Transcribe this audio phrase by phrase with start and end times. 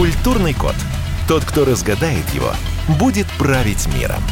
[0.00, 0.74] Культурный код.
[1.28, 2.52] Тот, кто разгадает его,
[2.98, 4.22] будет править миром.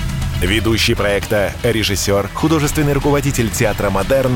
[0.41, 4.33] Ведущий проекта, режиссер, художественный руководитель театра «Модерн»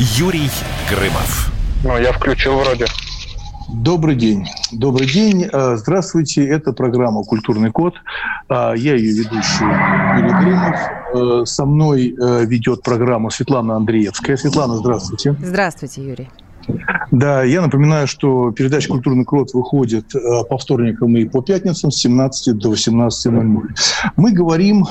[0.00, 0.50] Юрий
[0.90, 1.52] Грымов.
[1.84, 2.86] Ну, я включил вроде.
[3.72, 4.44] Добрый день.
[4.72, 5.48] Добрый день.
[5.52, 6.48] Э, здравствуйте.
[6.48, 7.94] Это программа «Культурный код».
[8.48, 9.62] Э, я ее ведущий
[10.18, 10.76] Юрий Грымов.
[11.14, 12.12] Э, со мной
[12.44, 14.36] ведет программу Светлана Андреевская.
[14.36, 15.36] Светлана, здравствуйте.
[15.40, 16.28] Здравствуйте, Юрий.
[17.12, 20.12] Да, я напоминаю, что передача «Культурный крот» выходит
[20.48, 23.62] по вторникам и по пятницам с 17 до 18.00.
[24.16, 24.86] Мы говорим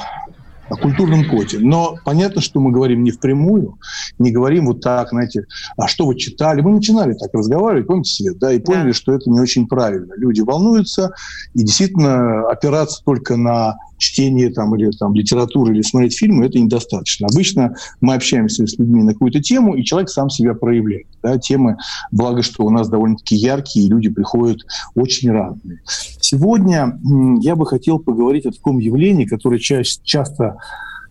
[0.70, 1.58] о культурном коде.
[1.60, 3.78] Но понятно, что мы говорим не впрямую,
[4.20, 5.46] не говорим вот так, знаете,
[5.76, 6.62] а что вы читали?
[6.62, 8.94] Мы начинали так разговаривать, помните, Свет, да, и поняли, да.
[8.94, 10.14] что это не очень правильно.
[10.16, 11.14] Люди волнуются,
[11.54, 17.28] и действительно опираться только на чтение там, или там, литературы, или смотреть фильмы, это недостаточно.
[17.32, 21.08] Обычно мы общаемся с людьми на какую-то тему, и человек сам себя проявляет.
[21.22, 21.38] Да?
[21.38, 21.78] Темы,
[22.12, 24.60] благо, что у нас довольно-таки яркие, и люди приходят
[24.96, 25.82] очень разные.
[26.20, 27.00] Сегодня
[27.42, 30.58] я бы хотел поговорить о таком явлении, которое часто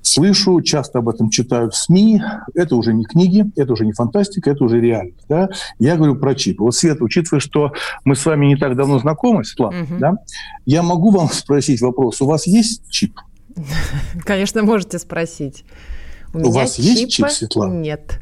[0.03, 2.23] слышу, часто об этом читаю в СМИ.
[2.55, 5.25] Это уже не книги, это уже не фантастика, это уже реальность.
[5.29, 5.49] Да?
[5.79, 6.63] Я говорю про чипы.
[6.63, 7.73] Вот, Свет, учитывая, что
[8.05, 9.95] мы с вами не так давно знакомы, Светлана, угу.
[9.99, 10.15] да,
[10.67, 12.21] я могу вам спросить вопрос.
[12.21, 13.19] У вас есть чип?
[14.25, 15.65] Конечно, можете спросить.
[16.33, 17.75] У, у вас есть чип, Светлана?
[17.75, 18.21] Нет.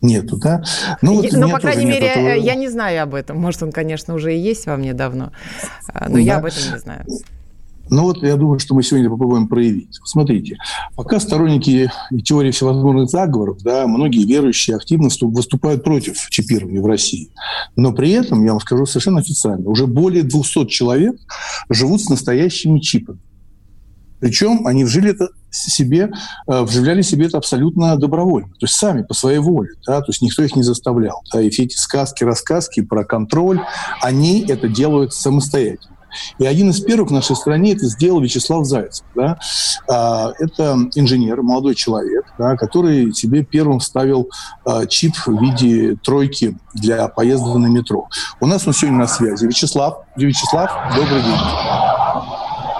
[0.00, 0.62] Нету, да?
[1.02, 2.28] Ну, вот ну по крайней мере, этого...
[2.28, 3.36] я не знаю об этом.
[3.38, 5.32] Может, он, конечно, уже и есть во мне давно,
[5.92, 6.18] но да.
[6.20, 7.04] я об этом не знаю.
[7.90, 9.98] Ну вот я думаю, что мы сегодня попробуем проявить.
[10.04, 10.58] Смотрите,
[10.94, 11.90] пока сторонники
[12.24, 17.30] теории всевозможных заговоров, да, многие верующие активно выступают против чипирования в России.
[17.76, 21.16] Но при этом, я вам скажу совершенно официально, уже более 200 человек
[21.70, 23.20] живут с настоящими чипами.
[24.20, 26.10] Причем они вжили это себе,
[26.46, 30.22] э, вживляли себе это абсолютно добровольно, то есть сами по своей воле, да, то есть
[30.22, 31.22] никто их не заставлял.
[31.32, 33.60] Да, и все эти сказки, рассказки про контроль,
[34.02, 35.97] они это делают самостоятельно.
[36.38, 39.04] И один из первых в нашей стране это сделал Вячеслав Зайцев.
[39.14, 39.38] Да?
[39.88, 44.28] А, это инженер, молодой человек, да, который себе первым ставил
[44.64, 48.08] а, чип в виде тройки для поезда на метро.
[48.40, 49.46] У нас он сегодня на связи.
[49.46, 51.38] Вячеслав, Вячеслав, добрый день.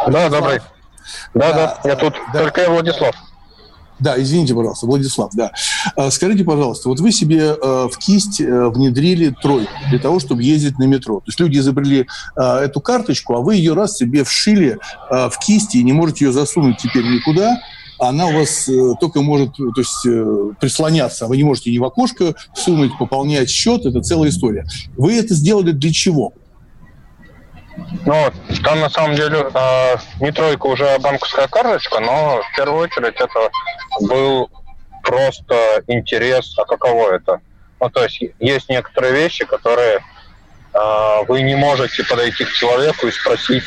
[0.08, 0.60] Да, добрый.
[1.34, 2.14] Да, да, да я тут.
[2.32, 2.42] Да.
[2.42, 3.14] Только я Владислав.
[4.00, 5.52] Да, извините, пожалуйста, Владислав, да.
[5.96, 10.42] А, скажите, пожалуйста, вот вы себе э, в кисть э, внедрили тройку для того, чтобы
[10.42, 11.16] ездить на метро.
[11.16, 12.06] То есть люди изобрели
[12.36, 14.78] э, эту карточку, а вы ее раз себе вшили
[15.10, 17.58] в кисть и не можете ее засунуть теперь никуда,
[17.98, 18.68] она у вас
[19.00, 20.02] только может то есть,
[20.60, 21.26] прислоняться.
[21.26, 23.86] Вы не можете ни в окошко сунуть, пополнять счет.
[23.86, 24.66] Это целая история.
[24.96, 26.32] Вы это сделали для чего?
[28.06, 28.32] Ну,
[28.64, 33.50] там на самом деле э, не тройка уже банковская карточка, но в первую очередь это
[34.00, 34.50] был
[35.02, 37.40] просто интерес, а каково это.
[37.80, 43.12] Ну, то есть есть некоторые вещи, которые э, вы не можете подойти к человеку и
[43.12, 43.64] спросить,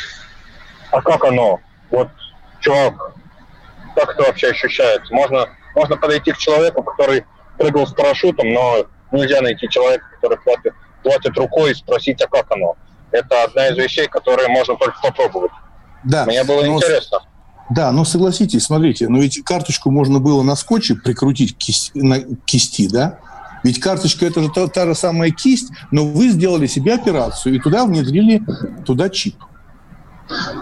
[0.91, 1.59] а как оно?
[1.89, 2.09] Вот,
[2.59, 3.13] чувак,
[3.95, 5.13] как это вообще ощущается?
[5.13, 7.25] Можно, можно подойти к человеку, который
[7.57, 10.73] прыгал с парашютом, но нельзя найти человека, который платит,
[11.03, 12.75] платит рукой и спросить, а как оно?
[13.11, 15.51] Это одна из вещей, которые можно только попробовать.
[16.03, 16.25] Да.
[16.25, 17.19] Мне было но, интересно.
[17.69, 22.19] Да, но согласитесь, смотрите, но ведь карточку можно было на скотче прикрутить к кисти, на
[22.45, 23.19] кисти, да?
[23.63, 27.59] Ведь карточка это же та, та же самая кисть, но вы сделали себе операцию и
[27.59, 28.41] туда внедрили
[28.85, 29.35] туда чип.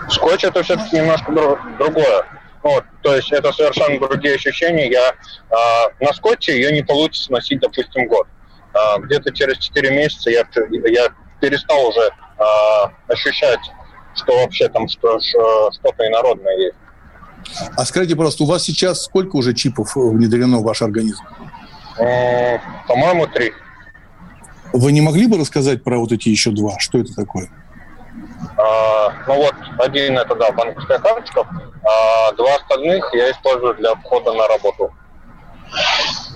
[0.10, 2.26] Скотч это все-таки немножко другое.
[2.62, 4.92] Вот, то есть это совершенно другие ощущения.
[4.92, 8.28] Я э, на скотче ее не получится носить, допустим, год.
[8.74, 10.44] Э, где-то через 4 месяца я,
[10.90, 11.08] я
[11.40, 12.12] перестал уже
[13.08, 13.60] ощущать,
[14.16, 16.76] что вообще там что, что-то инородное есть.
[17.76, 21.24] А скажите, пожалуйста, у вас сейчас сколько уже чипов внедрено в ваш организм?
[21.98, 22.58] Э,
[22.88, 23.54] по-моему, три.
[24.74, 26.78] Вы не могли бы рассказать про вот эти еще два?
[26.80, 27.50] Что это такое?
[28.58, 31.46] А, ну вот, один это, да, банковская карточка,
[31.84, 34.94] а два остальных я использую для входа на работу.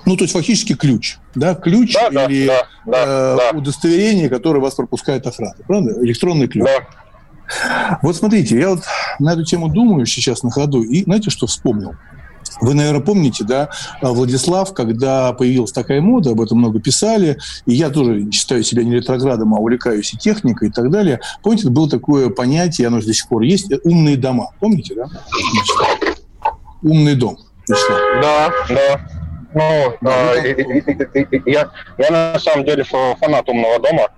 [0.05, 3.57] Ну, то есть фактически ключ, да, ключ да, или да, да, э, да.
[3.57, 5.93] удостоверение, которое вас пропускает охрана, правда?
[6.03, 6.65] Электронный ключ.
[6.65, 7.97] Да.
[8.01, 8.83] Вот смотрите, я вот
[9.19, 11.95] на эту тему думаю сейчас на ходу, и знаете, что вспомнил?
[12.61, 13.69] Вы, наверное, помните, да,
[14.01, 18.95] Владислав, когда появилась такая мода, об этом много писали, и я тоже считаю себя не
[18.95, 21.19] ретроградом, а увлекаюсь и техникой и так далее.
[21.41, 24.49] Помните, было такое понятие, оно до сих пор есть, умные дома.
[24.59, 25.05] Помните, да?
[25.07, 26.19] Значит,
[26.81, 27.37] умный дом.
[27.67, 27.99] Вячеслав.
[28.21, 29.22] Да, да.
[29.53, 30.35] Ну, да,
[31.45, 34.09] я, я на самом деле фанат умного дома.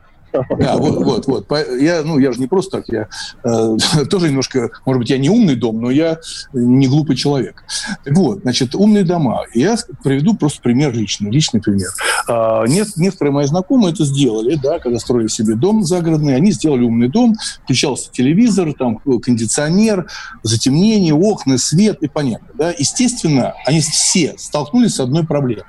[0.58, 1.52] Да, вот, вот, вот.
[1.80, 3.08] Я, ну, я же не просто так, я
[3.44, 6.20] э, тоже немножко, может быть, я не умный дом, но я
[6.54, 7.64] не глупый человек.
[8.06, 9.44] Вот, значит, умные дома.
[9.54, 11.90] Я приведу просто пример личный, личный пример.
[12.28, 17.10] Э, некоторые мои знакомые это сделали, да, когда строили себе дом загородный, они сделали умный
[17.10, 20.08] дом, включался телевизор, там кондиционер,
[20.44, 22.74] затемнение, окна, свет, и понятно, да.
[22.78, 25.66] Естественно, они все столкнулись с одной проблемой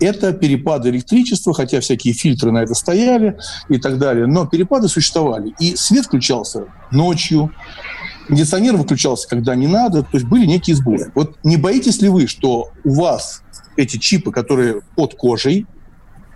[0.00, 3.38] это перепады электричества, хотя всякие фильтры на это стояли
[3.68, 5.54] и так далее, но перепады существовали.
[5.60, 7.52] И свет включался ночью,
[8.26, 11.06] кондиционер выключался, когда не надо, то есть были некие сбои.
[11.14, 13.42] Вот не боитесь ли вы, что у вас
[13.76, 15.66] эти чипы, которые под кожей,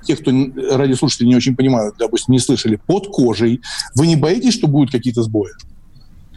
[0.02, 3.62] те, кто радиослушатели не очень понимают, допустим, не слышали, под кожей,
[3.94, 5.50] вы не боитесь, что будут какие-то сбои?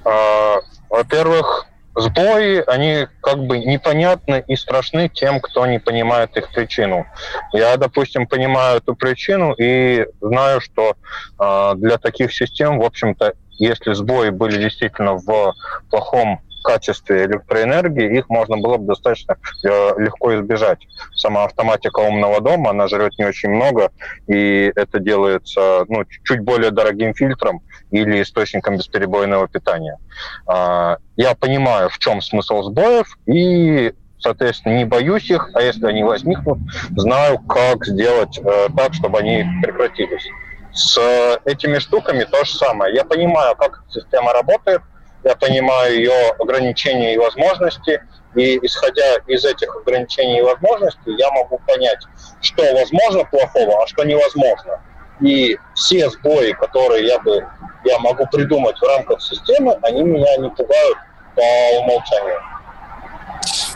[0.05, 0.55] А,
[0.89, 1.66] во-первых,
[1.97, 7.07] Сбои, они как бы непонятны и страшны тем, кто не понимает их причину.
[7.53, 10.95] Я, допустим, понимаю эту причину и знаю, что
[11.39, 15.55] э, для таких систем, в общем-то, если сбои были действительно в
[15.89, 19.67] плохом качестве электроэнергии, их можно было бы достаточно э,
[19.97, 20.79] легко избежать.
[21.15, 23.91] Сама автоматика умного дома, она жрет не очень много,
[24.27, 27.61] и это делается ну, чуть более дорогим фильтром
[27.91, 29.97] или источником бесперебойного питания.
[30.45, 36.03] А, я понимаю, в чем смысл сбоев, и соответственно, не боюсь их, а если они
[36.03, 36.59] возникнут,
[36.95, 40.27] знаю, как сделать э, так, чтобы они прекратились.
[40.73, 40.99] С
[41.45, 42.93] этими штуками то же самое.
[42.93, 44.81] Я понимаю, как система работает,
[45.23, 48.01] я понимаю ее ограничения и возможности,
[48.35, 51.99] и исходя из этих ограничений и возможностей, я могу понять,
[52.41, 54.81] что возможно плохого, а что невозможно.
[55.21, 57.45] И все сбои, которые я бы
[57.85, 60.97] я могу придумать в рамках системы, они меня не пугают
[61.35, 61.41] по
[61.79, 62.39] умолчанию.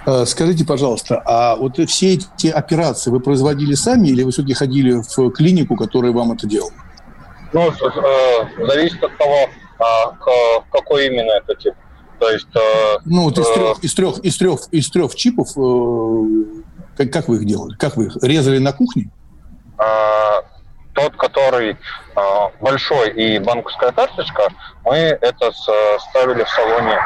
[0.05, 5.01] Э, скажите, пожалуйста, а вот все эти операции вы производили сами или вы все-таки ходили
[5.15, 6.71] в клинику, которая вам это делала?
[7.53, 9.49] Ну, э, зависит от того,
[9.81, 10.15] а,
[10.71, 11.73] какой именно это тип.
[12.21, 12.55] То есть...
[12.55, 16.61] Э, ну, вот из э, трех, из трех, из трех, из трех чипов, э,
[16.95, 17.75] как, как вы их делали?
[17.77, 19.09] Как вы их резали на кухне?
[19.79, 20.43] Э,
[20.93, 22.21] тот, который э,
[22.61, 24.49] большой и банковская карточка,
[24.85, 25.51] мы это
[26.09, 26.99] ставили в салоне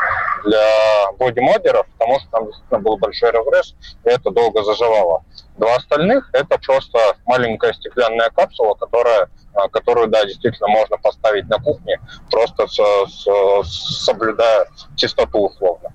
[0.44, 3.74] для бодимодеров, потому что там действительно был большой регресс,
[4.04, 5.24] и это долго заживало.
[5.58, 11.58] Два остальных– это просто маленькая стеклянная капсула, которая а, которую, да, действительно можно поставить на
[11.60, 11.98] кухне,
[12.30, 14.68] просто с, с, соблюдая
[14.98, 15.94] чистоту условно.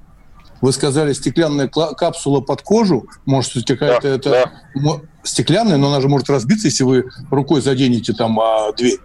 [0.63, 5.01] Вы сказали, стеклянная капсула под кожу, может, какая-то да, это да.
[5.23, 8.99] стеклянная, но она же может разбиться, если вы рукой заденете там а, дверь.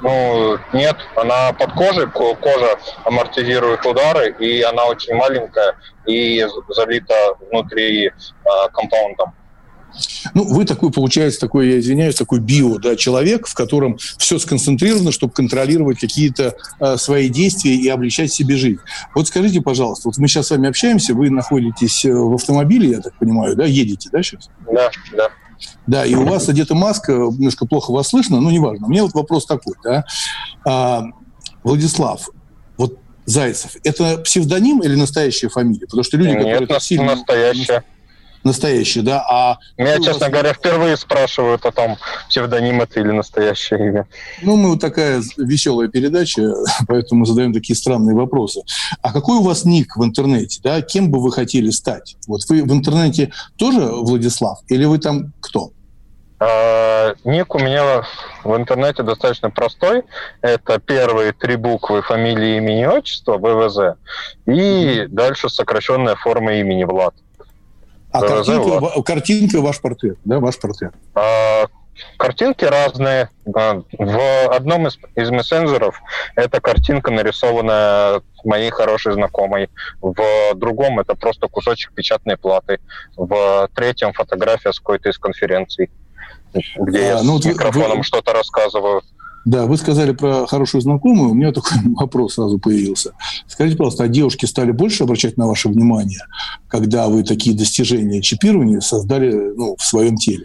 [0.00, 5.76] Ну, нет, она под кожей, кожа амортизирует удары, и она очень маленькая
[6.06, 7.14] и залита
[7.50, 8.12] внутри
[8.44, 9.34] а, компаундом.
[10.34, 15.12] Ну, вы такой, получается, такой, я извиняюсь, такой био, да, человек, в котором все сконцентрировано,
[15.12, 18.80] чтобы контролировать какие-то э, свои действия и облегчать себе жизнь.
[19.14, 23.00] Вот скажите, пожалуйста, вот мы сейчас с вами общаемся, вы находитесь э, в автомобиле, я
[23.00, 24.48] так понимаю, да, едете, да, сейчас?
[24.72, 25.28] Да, да.
[25.86, 28.86] Да, и у вас одета маска, немножко плохо вас слышно, но неважно.
[28.86, 30.04] У меня вот вопрос такой, да.
[30.66, 31.04] А,
[31.62, 32.28] Владислав,
[32.76, 35.86] вот Зайцев, это псевдоним или настоящая фамилия?
[35.86, 36.66] Потому что люди, Нет, которые...
[36.68, 37.14] Нет, сильно...
[37.14, 37.84] настоящая
[38.44, 39.24] настоящий, да?
[39.28, 40.30] А Меня, честно вас...
[40.30, 41.96] говоря, впервые спрашивают о том,
[42.28, 44.06] псевдоним это или настоящее имя.
[44.42, 46.42] Ну, мы вот такая веселая передача,
[46.88, 48.62] поэтому задаем такие странные вопросы.
[49.02, 50.82] А какой у вас ник в интернете, да?
[50.82, 52.16] Кем бы вы хотели стать?
[52.26, 55.70] Вот вы в интернете тоже Владислав или вы там кто?
[56.40, 58.02] А, ник у меня
[58.42, 60.02] в интернете достаточно простой.
[60.42, 63.96] Это первые три буквы фамилии, имени, отчества, ВВЗ.
[64.46, 65.08] И mm-hmm.
[65.08, 67.14] дальше сокращенная форма имени Влад.
[68.14, 70.94] А картинка, картинка ваш портрет, да, ваш портрет?
[71.16, 71.66] А,
[72.16, 73.28] картинки разные.
[73.52, 76.00] А, в одном из, из мессенджеров
[76.36, 79.68] эта картинка нарисованная моей хорошей знакомой.
[80.00, 82.78] В другом это просто кусочек печатной платы.
[83.16, 85.90] В третьем фотография с какой-то из конференций,
[86.76, 88.04] где а, я ну, с микрофоном вы...
[88.04, 89.02] что-то рассказываю.
[89.44, 93.12] Да, вы сказали про хорошую знакомую, у меня такой вопрос сразу появился.
[93.46, 96.22] Скажите, пожалуйста, а девушки стали больше обращать на ваше внимание,
[96.68, 100.44] когда вы такие достижения чипирования создали ну, в своем теле?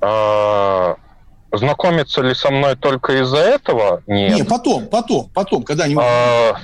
[0.00, 0.96] А,
[1.52, 4.02] знакомиться ли со мной только из-за этого?
[4.06, 4.36] Нет.
[4.36, 5.96] Не, потом, потом, потом, когда они...
[6.00, 6.54] А,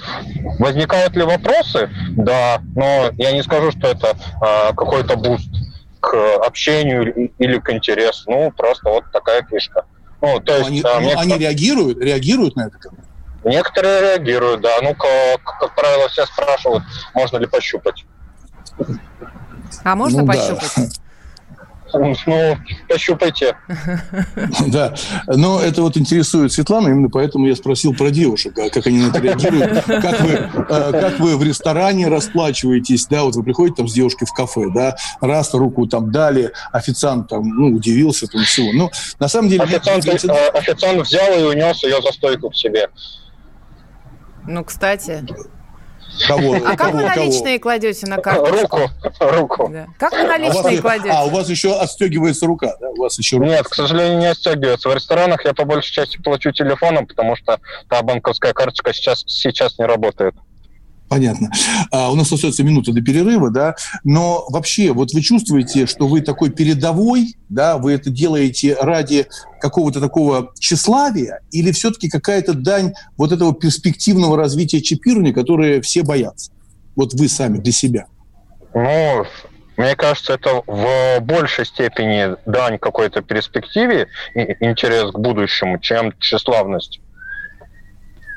[0.59, 1.91] возникают ли вопросы?
[2.11, 5.51] Да, но я не скажу, что это а, какой-то boost
[6.01, 8.31] к общению или к интересу.
[8.31, 9.85] Ну, просто вот такая фишка.
[10.25, 12.79] Ну, то есть, они, а, ну, они реагируют, реагируют на это?
[13.45, 14.79] Некоторые реагируют, да.
[14.83, 18.07] Ну, как, как правило, все спрашивают, можно ли пощупать.
[19.85, 20.73] А можно ну, пощупать?
[20.77, 21.04] Да.
[21.95, 22.57] Ну,
[22.89, 23.57] пощупайте.
[24.67, 24.95] Да,
[25.27, 29.09] но это вот интересует Светлана, именно поэтому я спросил про девушек, а как они на
[29.09, 33.89] это реагируют, как вы, э, как вы в ресторане расплачиваетесь, да, вот вы приходите там
[33.89, 38.73] с девушкой в кафе, да, раз руку там дали, официант там, ну, удивился, там всего.
[38.73, 39.63] Ну, на самом деле...
[39.63, 42.89] Официант, нет, э, официант взял и унес ее за стойку к себе.
[44.47, 45.25] Ну, кстати...
[46.27, 46.57] Кого?
[46.65, 48.47] А как вы наличные кладете на карту?
[48.47, 48.91] Руку.
[49.21, 49.69] Руку.
[49.73, 49.87] Да.
[49.99, 51.11] Как вы наличные а кладете?
[51.11, 52.91] А, у вас еще отстегивается рука, да?
[52.91, 53.49] У вас еще рука.
[53.49, 54.89] Нет, к сожалению, не отстегивается.
[54.89, 59.79] В ресторанах я по большей части плачу телефоном, потому что та банковская карточка сейчас, сейчас
[59.79, 60.35] не работает.
[61.15, 61.49] Понятно.
[61.93, 66.23] А, у нас остается минута до перерыва, да, но вообще, вот вы чувствуете, что вы
[66.23, 69.29] такой передовой, да, вы это делаете ради
[69.61, 76.51] какого-то такого тщеславия или все-таки какая-то дань вот этого перспективного развития чипирования, которое все боятся?
[76.97, 78.07] Вот вы сами для себя.
[78.75, 79.25] Ну,
[79.77, 86.99] мне кажется, это в большей степени дань какой-то перспективе интерес к будущему, чем тщеславность.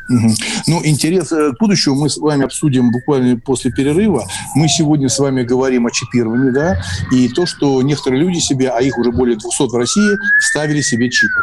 [0.10, 0.34] Угу.
[0.68, 4.26] Ну, интерес э, к будущему мы с вами обсудим буквально после перерыва.
[4.56, 8.82] Мы сегодня с вами говорим о чипировании, да, и то, что некоторые люди себе, а
[8.82, 11.42] их уже более 200 в России, вставили себе чипы.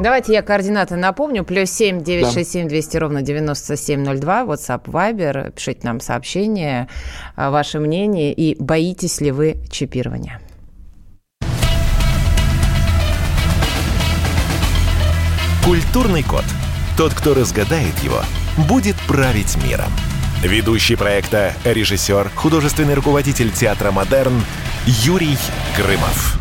[0.00, 1.44] Давайте я координаты напомню.
[1.44, 4.42] Плюс семь девять шесть семь двести ровно девяносто семь ноль два.
[4.42, 5.52] WhatsApp, Viber.
[5.52, 6.88] Пишите нам сообщение,
[7.36, 10.40] э, ваше мнение и боитесь ли вы чипирования.
[15.64, 16.44] Культурный код.
[16.96, 18.20] Тот, кто разгадает его,
[18.66, 19.92] будет править миром.
[20.42, 24.42] Ведущий проекта, режиссер, художественный руководитель театра «Модерн»
[24.86, 25.38] Юрий
[25.76, 26.40] Грымов.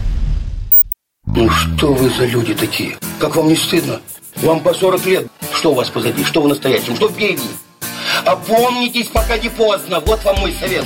[1.27, 2.97] Ну что вы за люди такие?
[3.19, 4.01] Как вам не стыдно?
[4.37, 5.27] Вам по 40 лет.
[5.53, 6.23] Что у вас позади?
[6.23, 6.95] Что вы настоящем?
[6.95, 7.43] Что впереди?
[8.25, 9.99] Опомнитесь, пока не поздно.
[9.99, 10.85] Вот вам мой совет.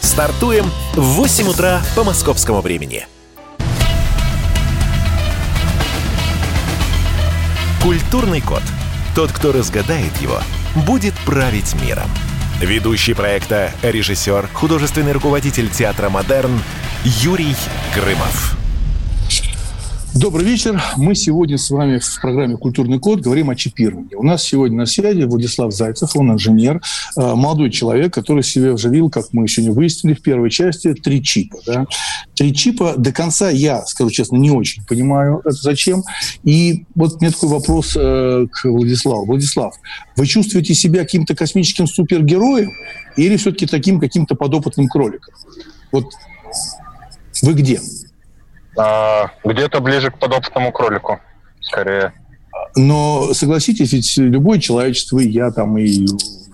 [0.00, 3.06] Стартуем в 8 утра по московскому времени.
[7.82, 8.62] Культурный код.
[9.14, 10.40] Тот, кто разгадает его,
[10.74, 12.10] будет править миром.
[12.60, 16.60] Ведущий проекта, режиссер, художественный руководитель театра «Модерн»
[17.04, 17.56] Юрий
[17.94, 18.57] Грымов.
[20.14, 20.82] Добрый вечер.
[20.96, 24.14] Мы сегодня с вами в программе «Культурный код» говорим о чипировании.
[24.14, 26.80] У нас сегодня на связи Владислав Зайцев, он инженер,
[27.16, 31.58] э, молодой человек, который себе вживил, как мы сегодня выяснили в первой части, три чипа.
[31.66, 31.86] Да?
[32.34, 36.02] Три чипа до конца я, скажу честно, не очень понимаю, это зачем.
[36.42, 39.26] И вот у меня такой вопрос э, к Владиславу.
[39.26, 39.74] Владислав,
[40.16, 42.70] вы чувствуете себя каким-то космическим супергероем
[43.16, 45.34] или все-таки таким каким-то подопытным кроликом?
[45.92, 46.06] Вот
[47.42, 47.80] вы где?
[48.78, 51.20] А, где-то ближе к подопытному кролику,
[51.60, 52.12] скорее.
[52.76, 56.06] Но согласитесь, ведь любое человечество, и я там, и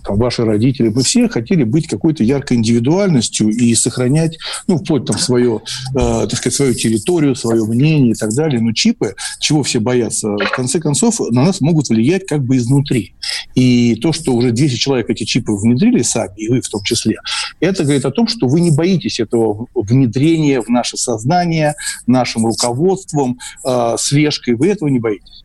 [0.05, 5.19] там, ваши родители, мы все хотели быть какой-то яркой индивидуальностью и сохранять, ну, вплоть там
[5.19, 5.63] свое,
[5.95, 8.61] э, так сказать, свою территорию, свое мнение и так далее.
[8.61, 13.15] Но чипы, чего все боятся, в конце концов, на нас могут влиять как бы изнутри.
[13.55, 17.17] И то, что уже 200 человек эти чипы внедрили сами, и вы в том числе,
[17.61, 21.75] это говорит о том, что вы не боитесь этого внедрения в наше сознание,
[22.07, 24.55] нашим руководством, э, слежкой.
[24.55, 25.45] Вы этого не боитесь?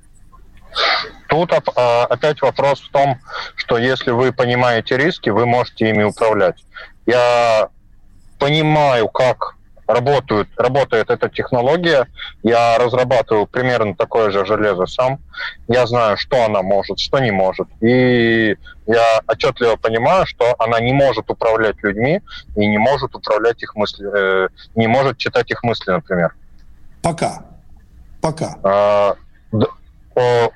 [1.29, 3.19] Тут а, опять вопрос в том,
[3.55, 6.65] что если вы понимаете риски, вы можете ими управлять.
[7.05, 7.69] Я
[8.39, 9.55] понимаю, как
[9.85, 12.07] работают, работает эта технология.
[12.41, 15.19] Я разрабатываю примерно такое же железо сам.
[15.67, 17.67] Я знаю, что она может, что не может.
[17.81, 18.55] И
[18.87, 22.21] я отчетливо понимаю, что она не может управлять людьми
[22.55, 26.35] и не может управлять их мысли, э, не может читать их мысли, например.
[27.03, 27.45] Пока.
[28.21, 28.55] Пока.
[28.63, 29.15] А,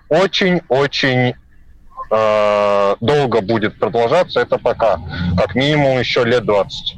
[0.09, 1.35] очень-очень
[2.11, 4.99] э, долго будет продолжаться, это пока.
[5.37, 6.97] Как минимум еще лет 20.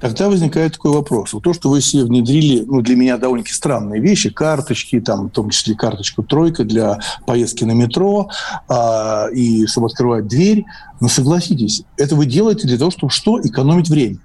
[0.00, 1.32] Тогда возникает такой вопрос.
[1.32, 5.30] Вот то, что вы себе внедрили, ну, для меня довольно-таки странные вещи, карточки, там, в
[5.30, 8.30] том числе карточку «тройка» для поездки на метро,
[8.68, 10.64] а, и чтобы открывать дверь.
[11.00, 13.40] Но согласитесь, это вы делаете для того, чтобы что?
[13.40, 14.18] Экономить время.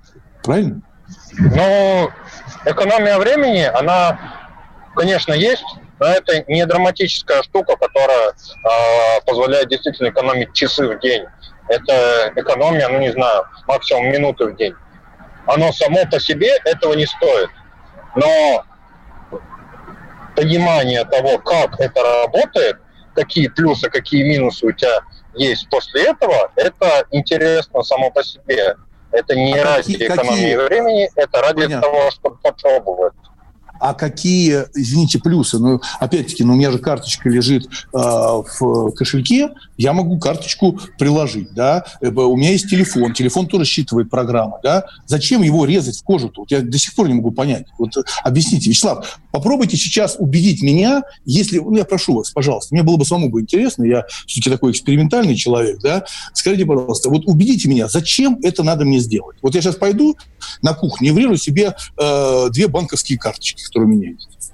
[0.44, 0.82] Правильно?
[1.38, 2.10] Ну,
[2.66, 4.20] экономия времени, она,
[4.96, 5.66] конечно, есть,
[6.00, 11.26] но это не драматическая штука, которая э, позволяет действительно экономить часы в день.
[11.70, 14.74] Это экономия, ну не знаю, максимум минуты в день.
[15.48, 17.50] Оно само по себе этого не стоит.
[18.16, 18.64] Но
[20.36, 22.78] понимание того, как это работает,
[23.16, 25.00] какие плюсы, какие минусы у тебя
[25.34, 28.76] есть после этого, это интересно само по себе.
[29.12, 30.56] Это не а ради какие, экономии какие...
[30.58, 31.82] времени, это ради Понятно.
[31.82, 33.14] того, чтобы попробовать
[33.80, 35.60] а какие, извините, плюсы?
[35.60, 41.54] Ну, опять-таки, ну, у меня же карточка лежит э, в кошельке, я могу карточку приложить,
[41.54, 46.04] да, э, у меня есть телефон, телефон тоже считывает программа, да, зачем его резать в
[46.04, 46.42] кожу-то?
[46.42, 47.68] Вот я до сих пор не могу понять.
[47.78, 52.84] Вот э, объясните, Вячеслав, попробуйте сейчас убедить меня, если, ну, я прошу вас, пожалуйста, мне
[52.84, 57.70] было бы самому бы интересно, я все-таки такой экспериментальный человек, да, скажите, пожалуйста, вот убедите
[57.70, 59.38] меня, зачем это надо мне сделать?
[59.42, 60.16] Вот я сейчас пойду
[60.62, 64.52] на кухню и врежу себе э, две банковские карточки, которые у меня есть.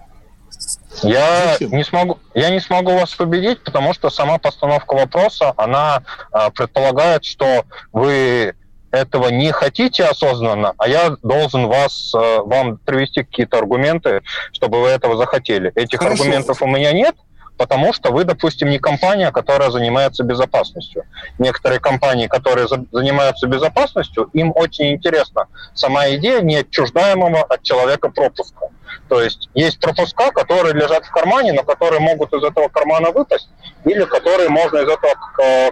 [1.02, 6.52] Я не смогу, я не смогу вас победить, потому что сама постановка вопроса, она э,
[6.52, 8.54] предполагает, что вы
[8.92, 14.90] этого не хотите осознанно, а я должен вас, э, вам привести какие-то аргументы, чтобы вы
[14.90, 15.72] этого захотели.
[15.74, 16.22] Этих Хорошо.
[16.22, 17.16] аргументов у меня нет,
[17.58, 21.06] потому что вы, допустим, не компания, которая занимается безопасностью.
[21.40, 28.68] Некоторые компании, которые за, занимаются безопасностью, им очень интересна сама идея неотчуждаемого от человека пропуска.
[29.10, 33.50] То есть есть пропуска, которые лежат в кармане, но которые могут из этого кармана выпасть,
[33.86, 35.14] или которые можно из этого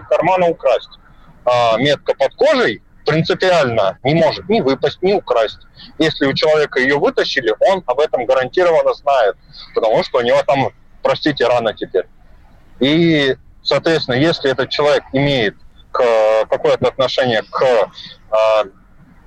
[0.08, 0.90] кармана украсть.
[1.44, 5.58] А метка под кожей принципиально не может ни выпасть, ни украсть.
[5.98, 9.36] Если у человека ее вытащили, он об этом гарантированно знает,
[9.74, 10.70] потому что у него там
[11.02, 12.06] простите, рано теперь.
[12.80, 15.56] И, соответственно, если этот человек имеет
[15.92, 17.62] какое-то отношение к
[18.30, 18.64] а,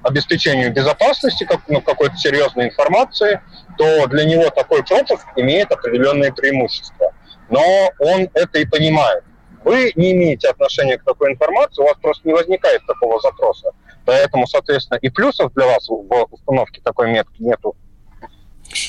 [0.05, 3.41] обеспечению безопасности, как, ну, какой-то серьезной информации,
[3.77, 7.12] то для него такой пропуск имеет определенные преимущества.
[7.50, 9.24] Но он это и понимает.
[9.63, 13.71] Вы не имеете отношения к такой информации, у вас просто не возникает такого запроса.
[14.05, 17.75] Поэтому, соответственно, и плюсов для вас в установке такой метки нету,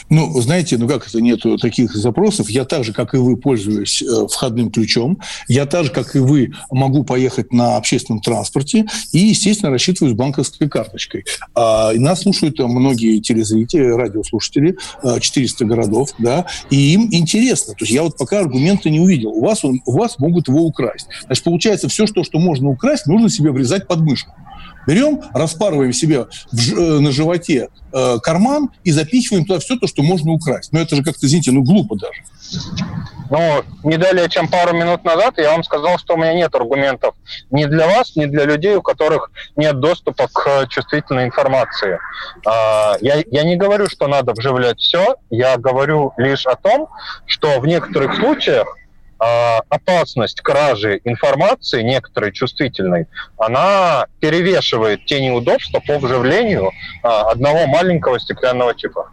[0.08, 2.50] ну, знаете, ну как это нету таких запросов?
[2.50, 5.18] Я так же, как и вы, пользуюсь э, входным ключом.
[5.48, 10.68] Я так же, как и вы, могу поехать на общественном транспорте и, естественно, рассчитываюсь банковской
[10.68, 11.24] карточкой.
[11.54, 17.74] А, и нас слушают многие телезрители, радиослушатели, 400 э, городов, да, и им интересно.
[17.74, 19.30] То есть я вот пока аргумента не увидел.
[19.30, 21.06] У вас, он, у вас могут его украсть.
[21.26, 24.32] Значит, получается, все, что, что можно украсть, нужно себе врезать под мышку.
[24.86, 30.02] Берем, распарываем себе в, э, на животе э, карман и запихиваем туда все то, что
[30.02, 30.72] можно украсть.
[30.72, 32.22] Но это же как-то, извините, ну глупо даже.
[33.30, 37.14] Ну, не далее, чем пару минут назад я вам сказал, что у меня нет аргументов
[37.50, 41.98] ни для вас, ни для людей, у которых нет доступа к чувствительной информации.
[42.46, 46.88] А, я, я не говорю, что надо вживлять все, я говорю лишь о том,
[47.26, 48.76] что в некоторых случаях
[49.18, 53.06] опасность кражи информации, некоторой чувствительной,
[53.38, 59.10] она перевешивает те неудобства по вживлению а, одного маленького стеклянного чипа.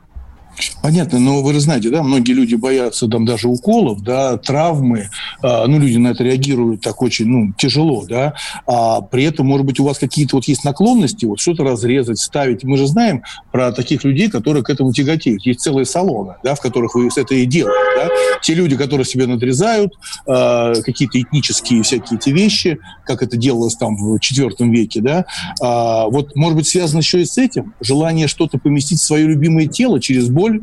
[0.81, 5.09] Понятно, но вы же знаете, да, многие люди боятся там даже уколов, да, травмы,
[5.41, 8.35] э, ну, люди на это реагируют так очень, ну, тяжело, да,
[8.67, 12.63] а при этом, может быть, у вас какие-то вот есть наклонности, вот что-то разрезать, ставить.
[12.63, 15.45] Мы же знаем про таких людей, которые к этому тяготеют.
[15.45, 18.09] Есть целые салоны, да, в которых вы это и делаете, да.
[18.41, 19.93] Те люди, которые себе надрезают
[20.27, 25.25] э, какие-то этнические всякие эти вещи, как это делалось там в IV веке, да,
[25.61, 29.67] э, вот, может быть, связано еще и с этим, желание что-то поместить в свое любимое
[29.67, 30.61] тело через боль, боль?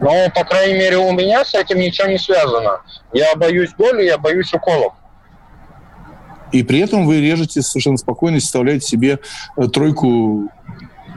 [0.00, 2.80] Ну, по крайней мере, у меня с этим ничего не связано.
[3.12, 4.94] Я боюсь боли, я боюсь уколов.
[6.50, 9.18] И при этом вы режете совершенно спокойно, составляете себе
[9.56, 10.48] э, тройку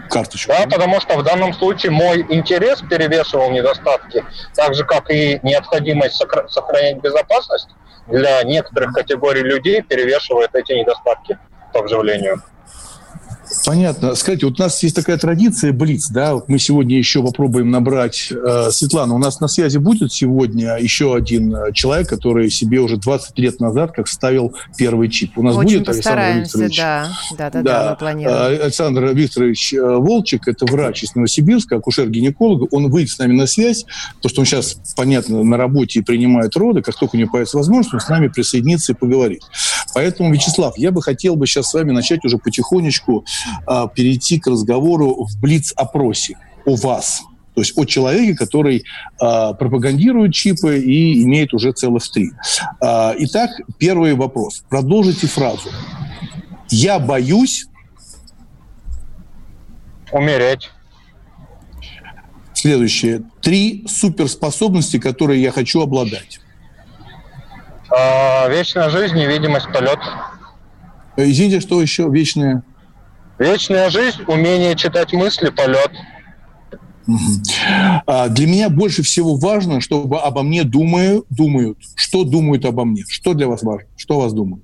[0.09, 0.51] карточку.
[0.51, 6.15] Да, потому что в данном случае мой интерес перевешивал недостатки, так же, как и необходимость
[6.15, 7.69] сохранять безопасность
[8.07, 11.37] для некоторых категорий людей перевешивает эти недостатки
[11.73, 12.41] по вживлению.
[13.65, 14.15] Понятно.
[14.15, 18.31] Скажите, вот у нас есть такая традиция Блиц, да, вот мы сегодня еще попробуем набрать
[18.31, 19.15] э, Светлана.
[19.15, 23.59] У нас на связи будет сегодня еще один э, человек, который себе уже 20 лет
[23.59, 25.37] назад как ставил первый чип.
[25.37, 26.77] У нас Очень будет Александр Викторович.
[26.77, 32.67] Да, да, да, да, да Александр Викторович э, Волчек, это врач из Новосибирска, акушер-гинеколог.
[32.71, 33.85] Он выйдет с нами на связь,
[34.17, 36.81] потому что он сейчас, понятно, на работе и принимает роды.
[36.81, 39.41] Как только у него появится возможность, он с нами присоединится и поговорит.
[39.95, 43.25] Поэтому, Вячеслав, я бы хотел бы сейчас с вами начать уже потихонечку
[43.65, 47.23] э, перейти к разговору в блиц-опросе о вас.
[47.53, 48.83] То есть о человеке, который э,
[49.57, 52.31] пропагандирует чипы и имеет уже целых три.
[52.81, 54.65] Э, итак, первый вопрос.
[54.69, 55.69] Продолжите фразу.
[56.69, 57.67] Я боюсь...
[60.11, 60.71] Умереть.
[62.53, 63.23] Следующее.
[63.41, 66.41] Три суперспособности, которые я хочу обладать.
[67.97, 69.99] А, вечная жизнь, невидимость, полет.
[71.15, 72.63] Извините, что еще вечная?
[73.39, 75.91] Вечная жизнь, умение читать мысли, полет.
[78.05, 81.77] А для меня больше всего важно, чтобы обо мне думаю, думают.
[81.95, 83.03] Что думают обо мне?
[83.07, 83.87] Что для вас важно?
[83.95, 84.63] Что вас думают?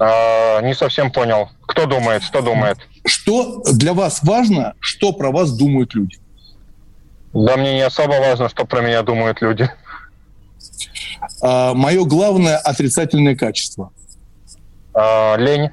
[0.00, 1.50] А, не совсем понял.
[1.66, 2.22] Кто думает?
[2.22, 2.78] Что думает?
[3.04, 6.18] Что для вас важно, что про вас думают люди?
[7.32, 9.70] Да мне не особо важно, что про меня думают люди.
[11.40, 13.92] А, мое главное отрицательное качество.
[14.94, 15.70] А, лень.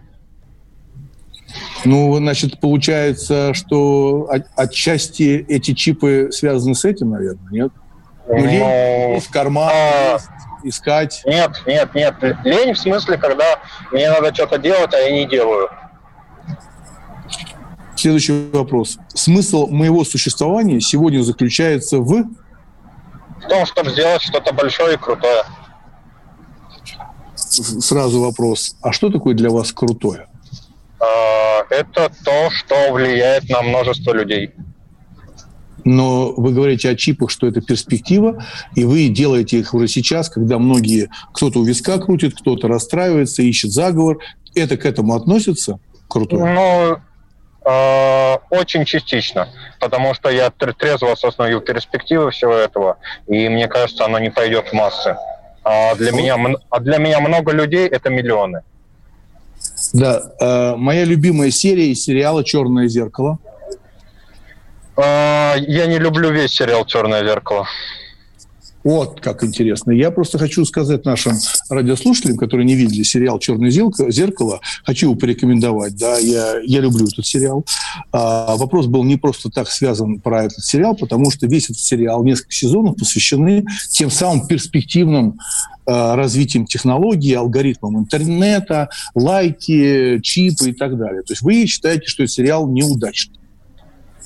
[1.84, 7.72] Ну, значит, получается, что от, отчасти эти чипы связаны с этим, наверное, нет?
[8.28, 10.18] Ну, лень Ну, в карман а-
[10.64, 11.22] искать.
[11.26, 12.16] Нет, нет, нет.
[12.44, 13.60] Лень в смысле, когда
[13.92, 15.70] мне надо что-то делать, а я не делаю.
[17.96, 18.98] Следующий вопрос.
[19.14, 22.26] Смысл моего существования сегодня заключается в...
[23.46, 25.44] В том, чтобы сделать что-то большое и крутое.
[27.36, 28.76] Сразу вопрос.
[28.82, 30.28] А что такое для вас крутое?
[31.00, 34.52] А, Это то, что влияет на множество людей.
[35.84, 40.58] Но вы говорите о чипах, что это перспектива, и вы делаете их уже сейчас, когда
[40.58, 44.18] многие, кто-то у виска крутит, кто-то расстраивается, ищет заговор.
[44.56, 45.80] Это к этому относится?
[46.08, 46.54] Крутое.
[46.56, 46.98] Ну,
[47.66, 49.50] э, очень частично,
[49.80, 52.98] потому что я тр- трезво осознаю перспективы всего этого,
[53.28, 55.18] и мне кажется, оно не пойдет в массы.
[55.64, 56.18] А для, Ну.
[56.18, 56.38] меня,
[56.70, 58.62] а для меня много людей– это миллионы.
[59.94, 60.22] Да.
[60.40, 63.40] э, моя любимая серия из сериала «Черное зеркало».
[64.98, 67.68] А, я не люблю весь сериал «Черное зеркало».
[68.86, 69.90] Вот как интересно.
[69.90, 71.34] Я просто хочу сказать нашим
[71.70, 75.98] радиослушателям, которые не видели сериал «Черное зеркало», хочу его порекомендовать.
[75.98, 77.66] Да, я, я люблю этот сериал.
[78.12, 82.24] А, вопрос был не просто так связан про этот сериал, потому что весь этот сериал,
[82.24, 85.40] несколько сезонов посвящены тем самым перспективным
[85.88, 91.24] а, развитием технологий, алгоритмам интернета, лайки, чипы и так далее.
[91.24, 93.40] То есть вы считаете, что этот сериал неудачный?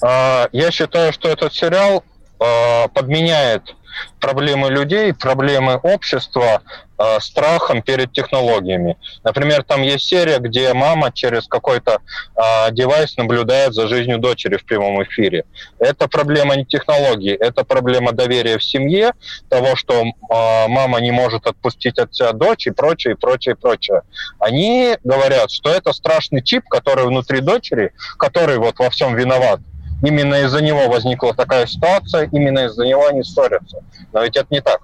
[0.02, 2.04] А, Я считаю, что этот сериал
[2.40, 3.74] а, подменяет
[4.20, 6.62] проблемы людей, проблемы общества
[7.02, 8.98] а, страхом перед технологиями.
[9.24, 12.02] Например, там есть серия, где мама через какой-то
[12.36, 15.46] а, девайс наблюдает за жизнью дочери в прямом эфире.
[15.80, 19.14] Это проблема не технологий, это проблема доверия в семье,
[19.48, 23.58] того, что а, мама не может отпустить от себя дочь и прочее, и прочее, и
[23.58, 24.02] прочее.
[24.38, 29.62] Они говорят, что это страшный чип, который внутри дочери, который вот во всем виноват.
[30.02, 33.84] Именно из-за него возникла такая ситуация, именно из-за него они ссорятся.
[34.14, 34.82] Но ведь это не так.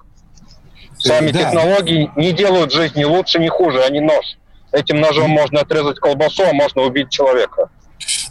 [0.98, 1.40] Сами да.
[1.40, 4.38] технологии не делают жизнь ни лучше, ни хуже, они нож.
[4.72, 7.70] Этим ножом можно отрезать колбасу, а можно убить человека.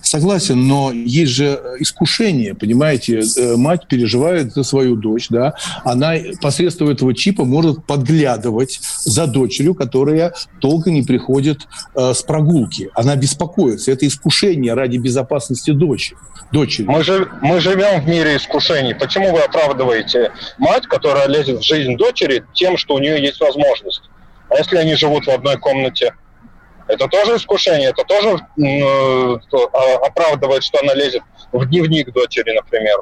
[0.05, 6.89] Согласен, но есть же искушение, понимаете, Э, мать переживает за свою дочь, да, она посредством
[6.89, 11.61] этого чипа может подглядывать за дочерью, которая долго не приходит
[11.95, 12.89] э, с прогулки.
[12.93, 16.17] Она беспокоится, это искушение ради безопасности дочери.
[16.51, 16.85] дочери.
[16.85, 18.93] Мы, жив- мы живем в мире искушений.
[18.93, 24.03] Почему вы оправдываете мать, которая лезет в жизнь дочери, тем, что у нее есть возможность?
[24.49, 26.13] А если они живут в одной комнате?
[26.88, 29.38] Это тоже искушение, это тоже э,
[29.74, 33.02] а- оправдывает, что она лезет в дневник дочери, например.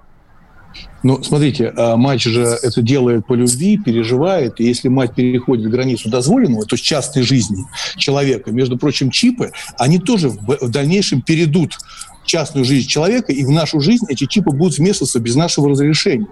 [1.04, 6.10] Ну, смотрите, а, мать же это делает по любви, переживает, и если мать переходит границу
[6.10, 7.66] дозволенного, то есть частной жизни
[7.98, 11.78] человека, между прочим, чипы, они тоже в дальнейшем перейдут
[12.26, 16.28] частную жизнь человека, и в нашу жизнь эти чипы будут вмешиваться без нашего разрешения.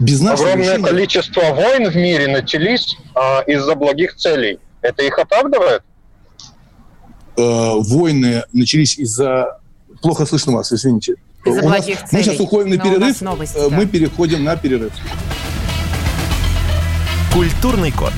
[0.00, 0.88] Без нашего Огромное разрешения.
[0.88, 4.58] количество войн в мире начались а, из-за благих целей.
[4.82, 5.82] Это их оправдывает?
[7.36, 9.58] Э, войны начались из-за...
[10.02, 11.14] Плохо слышно вас, извините.
[11.44, 12.22] Из-за У нас- благих Мы целей.
[12.24, 13.76] сейчас уходим на Но перерыв, новости, э, да.
[13.76, 14.92] мы переходим на перерыв.
[17.32, 18.12] Культурный код.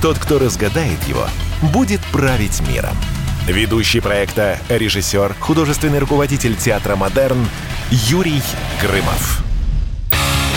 [0.00, 1.26] Тот, кто разгадает его,
[1.72, 2.96] будет править миром.
[3.46, 7.46] Ведущий проекта, режиссер, художественный руководитель театра «Модерн»
[7.90, 8.40] Юрий
[8.80, 9.44] Грымов.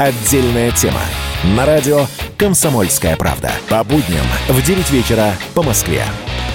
[0.00, 1.02] Отдельная тема.
[1.54, 2.06] На радио
[2.38, 3.52] «Комсомольская правда».
[3.68, 6.02] По будням в 9 вечера по Москве.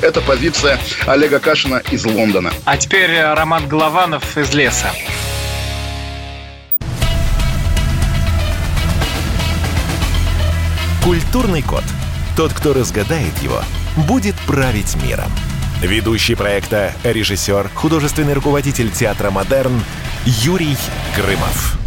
[0.02, 2.52] Это позиция Олега Кашина из Лондона.
[2.66, 4.88] А теперь э, Роман Голованов из леса.
[11.04, 11.84] Культурный код.
[12.36, 13.62] Тот, кто разгадает его,
[14.08, 15.30] будет править миром.
[15.84, 19.80] Ведущий проекта, режиссер, художественный руководитель театра «Модерн»
[20.26, 20.76] Юрий
[21.16, 21.85] Грымов.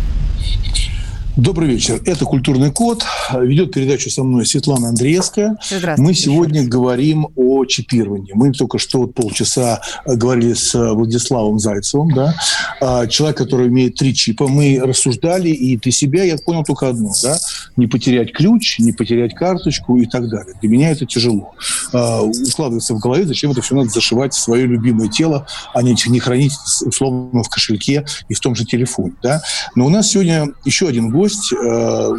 [1.38, 2.02] Добрый вечер.
[2.04, 3.04] Это «Культурный код».
[3.32, 5.56] Ведет передачу со мной Светлана Андреевская.
[5.96, 8.32] Мы сегодня говорим о чипировании.
[8.34, 12.34] Мы только что вот полчаса говорили с Владиславом Зайцевым, да?
[12.80, 14.48] А, человек, который имеет три чипа.
[14.48, 17.12] Мы рассуждали, и для себя я понял только одно.
[17.22, 17.38] Да?
[17.76, 20.54] Не потерять ключ, не потерять карточку и так далее.
[20.60, 21.54] Для меня это тяжело.
[21.92, 25.94] А, укладывается в голове, зачем это все надо зашивать в свое любимое тело, а не,
[26.08, 29.12] не хранить условно в кошельке и в том же телефоне.
[29.22, 29.40] Да?
[29.76, 31.56] Но у нас сегодня еще один гость гость, э,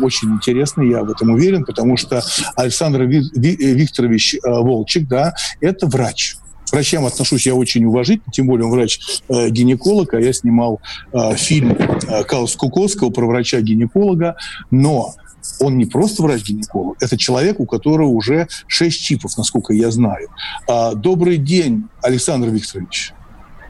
[0.01, 2.21] очень интересный, я в этом уверен, потому что
[2.55, 6.35] Александр Викторович э, Волчек, да, это врач.
[6.71, 10.79] Врачам отношусь я очень уважительно, тем более он врач-гинеколог, а я снимал
[11.11, 14.35] э, фильм э, Кауса Куковского про врача-гинеколога,
[14.69, 15.15] но
[15.59, 20.29] он не просто врач-гинеколог, это человек, у которого уже шесть чипов, насколько я знаю.
[20.67, 23.13] А, добрый день, Александр Викторович.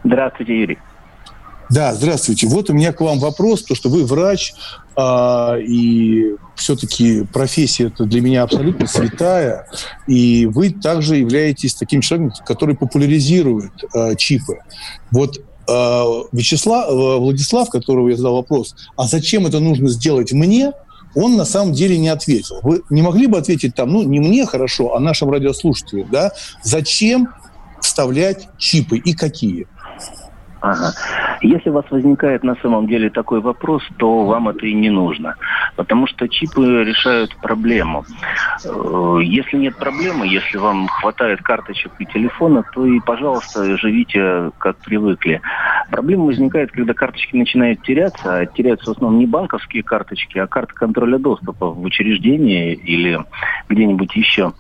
[0.04, 0.78] Здравствуйте, Юрий.
[1.70, 2.48] Да, здравствуйте.
[2.48, 4.54] Вот у меня к вам вопрос, то, что вы врач,
[4.96, 9.68] а, и все-таки профессия это для меня абсолютно святая,
[10.08, 14.60] и вы также являетесь таким человеком, который популяризирует а, чипы.
[15.12, 20.72] Вот а, Вячеслав, Владислав, которого я задал вопрос, а зачем это нужно сделать мне,
[21.14, 22.60] он на самом деле не ответил.
[22.64, 26.32] Вы не могли бы ответить там, ну, не мне хорошо, а нашим радиослушателям, да,
[26.64, 27.30] зачем
[27.80, 29.68] вставлять чипы и какие?
[30.62, 30.92] Ага.
[31.42, 35.36] Если у вас возникает на самом деле такой вопрос, то вам это и не нужно.
[35.76, 38.06] Потому что чипы решают проблему.
[38.66, 44.78] Э, если нет проблемы, если вам хватает карточек и телефона, то и, пожалуйста, живите как
[44.78, 45.42] привыкли.
[45.92, 50.74] Проблема возникает, когда карточки начинают теряться, а теряются в основном не банковские карточки, а карты
[50.74, 53.24] контроля доступа в учреждении или
[53.70, 54.54] где-нибудь еще.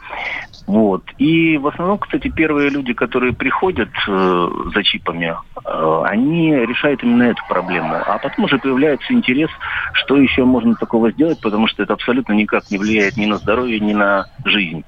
[0.70, 1.04] Вот.
[1.18, 5.34] И в основном, кстати, первые люди, которые приходят э, за чипами,
[5.66, 7.96] э, они решают именно эту проблему.
[8.06, 9.50] А потом уже появляется интерес,
[9.94, 13.80] что еще можно такого сделать, потому что это абсолютно никак не влияет ни на здоровье,
[13.80, 14.84] ни на жизнь.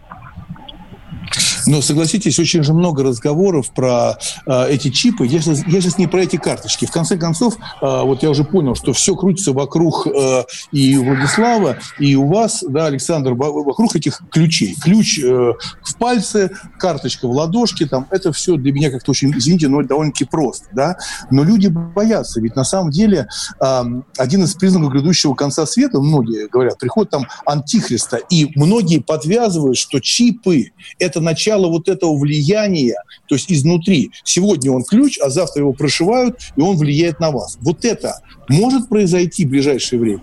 [1.68, 5.26] Но согласитесь, очень же много разговоров про э, эти чипы.
[5.26, 6.86] Я сейчас, я сейчас не про эти карточки.
[6.86, 11.78] В конце концов, э, вот я уже понял, что все крутится вокруг э, и Владислава,
[12.00, 14.76] и у вас, да, Александр, вокруг этих ключей.
[14.82, 19.68] Ключ э, в пальце, карточка в ладошке, там, это все для меня как-то очень, извините,
[19.68, 20.98] но довольно-таки просто, да.
[21.30, 23.28] Но люди боятся, ведь на самом деле
[23.60, 23.84] э,
[24.18, 30.00] один из признаков грядущего конца света, многие говорят, приход там антихриста, и многие подвязывают, что
[30.00, 32.96] чипы– это начало начало вот этого влияния,
[33.28, 34.12] то есть изнутри.
[34.24, 37.58] Сегодня он ключ, а завтра его прошивают, и он влияет на вас.
[37.62, 38.14] Вот это
[38.50, 40.22] может произойти в ближайшее время?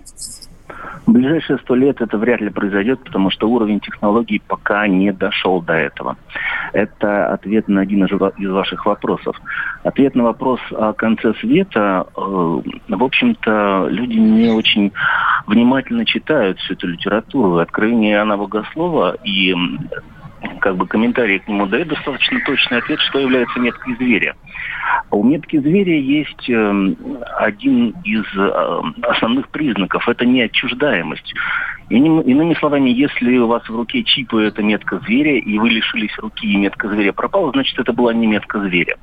[1.06, 5.62] В ближайшие сто лет это вряд ли произойдет, потому что уровень технологий пока не дошел
[5.62, 6.18] до этого.
[6.74, 9.34] Это ответ на один из ваших вопросов.
[9.84, 14.92] Ответ на вопрос о конце света, э, в общем-то, люди не очень
[15.46, 17.56] внимательно читают всю эту литературу.
[17.56, 19.54] Откровение Иоанна Богослова и
[20.60, 24.36] как бы комментарии к нему дает достаточно точный ответ, что является меткой зверя.
[25.10, 26.94] А у метки зверя есть э,
[27.38, 30.08] один из э, основных признаков.
[30.08, 31.34] Это неотчуждаемость.
[31.90, 36.16] Иным, иными словами, если у вас в руке чипы это метка зверя, и вы лишились
[36.18, 38.96] руки, и метка зверя пропала, значит, это была не метка зверя.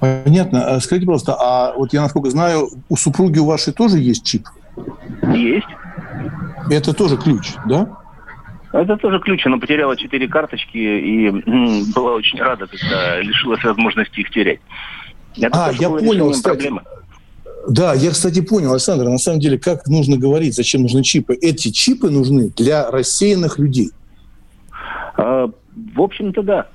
[0.00, 0.64] Понятно.
[0.66, 4.46] А скажите, пожалуйста, а вот я, насколько знаю, у супруги у вашей тоже есть чип?
[5.34, 5.66] Есть.
[6.70, 7.88] Это тоже ключ, да?
[8.72, 9.46] Это тоже ключ.
[9.46, 11.30] Она потеряла четыре карточки и
[11.94, 14.60] была очень рада, когда лишилась возможности их терять.
[15.36, 16.54] Это а, я понял, кстати.
[16.54, 16.82] Проблемы.
[17.68, 21.34] Да, я, кстати, понял, Александр, на самом деле, как нужно говорить, зачем нужны чипы.
[21.34, 23.90] Эти чипы нужны для рассеянных людей.
[25.16, 25.50] А,
[25.94, 26.66] в общем-то, да.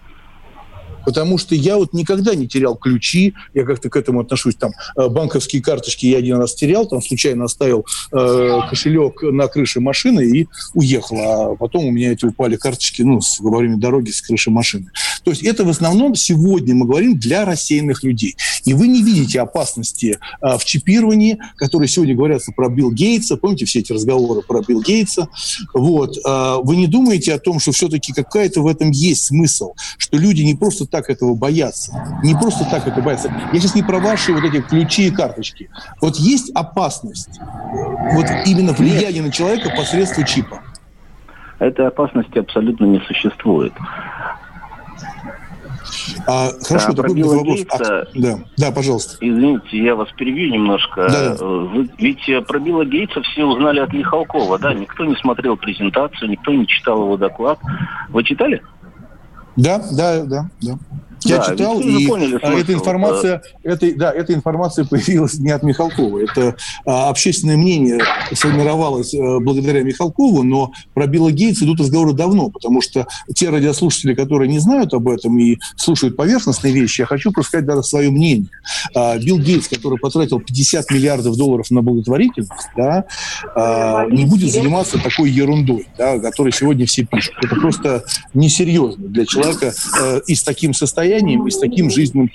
[1.06, 4.56] Потому что я вот никогда не терял ключи, я как-то к этому отношусь.
[4.56, 9.80] Там э, банковские карточки я один раз терял, там случайно оставил э, кошелек на крыше
[9.80, 11.18] машины и уехал.
[11.18, 14.92] А потом у меня эти упали карточки ну, во время дороги с крыши машины.
[15.24, 18.36] То есть это в основном сегодня мы говорим для рассеянных людей.
[18.66, 23.38] И вы не видите опасности э, в чипировании, которые сегодня говорятся про Билл Гейтса.
[23.38, 25.28] Помните все эти разговоры про Билл Гейтса?
[25.74, 26.18] Вот.
[26.26, 30.42] Э, вы не думаете о том, что все-таки какая-то в этом есть смысл, что люди
[30.42, 31.92] не просто так этого боятся.
[32.24, 33.34] Не просто так это боятся.
[33.52, 35.70] Я сейчас не про ваши вот эти ключи и карточки.
[36.00, 37.40] Вот есть опасность
[38.14, 40.62] вот именно влияние на человека посредством чипа?
[41.58, 43.74] Этой опасности абсолютно не существует.
[46.28, 47.58] А, хорошо, а, такой вопрос.
[47.58, 49.18] Гейтса, а, да, да, пожалуйста.
[49.20, 51.08] Извините, я вас перебью немножко.
[51.10, 51.44] Да, да.
[51.44, 54.74] Вы, ведь про Билла Гейтса все узнали от Михалкова, да?
[54.76, 57.60] Никто не смотрел презентацию, никто не читал его доклад.
[58.10, 58.62] Вы читали?
[59.56, 60.78] Да, да, да, да.
[61.26, 65.64] Я да, читал, и поняли а, эта информация, это, да, эта информация появилась не от
[65.64, 66.20] Михалкова.
[66.20, 66.56] Это
[66.86, 68.00] а, общественное мнение
[68.34, 74.14] сформировалось а, благодаря Михалкову, но про Билла Гейтса идут разговоры давно, потому что те радиослушатели,
[74.14, 78.12] которые не знают об этом и слушают поверхностные вещи, я хочу просто сказать даже свое
[78.12, 78.48] мнение.
[78.96, 83.06] А, Билл Гейтс, который потратил 50 миллиардов долларов на благотворительность, да,
[83.56, 87.34] а, не будет заниматься такой ерундой, да, которой сегодня все пишут.
[87.42, 92.30] Это просто несерьезно для человека э, и с таким состоянием, и с таким жизненным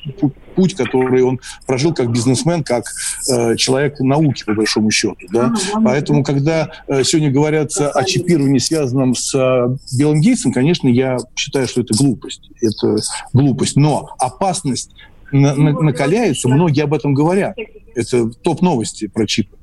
[0.54, 2.84] путь, который он прожил как бизнесмен, как
[3.30, 5.16] э, человек науки, по большому счету.
[5.30, 5.52] Да?
[5.84, 11.68] Поэтому, когда э, сегодня говорят о чипировании, связанном с э, Белым Гейтсом, конечно, я считаю,
[11.68, 12.50] что это глупость.
[12.60, 12.96] Это
[13.32, 13.76] глупость.
[13.76, 14.92] Но опасность
[15.32, 17.56] на, на, накаляется, многие об этом говорят.
[17.94, 19.56] Это топ-новости про чипы.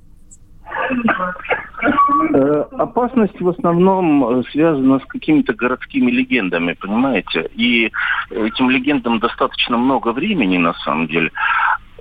[2.34, 7.50] Э, опасность в основном э, связана с какими-то городскими легендами, понимаете?
[7.56, 7.92] И
[8.30, 11.32] этим легендам достаточно много времени, на самом деле.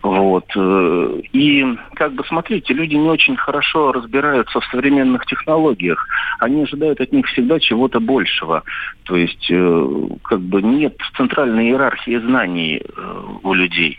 [0.04, 0.44] Вот.
[0.54, 1.64] Э, и,
[1.94, 6.06] как бы, смотрите, люди не очень хорошо разбираются в современных технологиях.
[6.40, 8.64] Они ожидают от них всегда чего-то большего.
[9.04, 9.88] То есть, э,
[10.22, 13.96] как бы, нет центральной иерархии знаний э, у людей.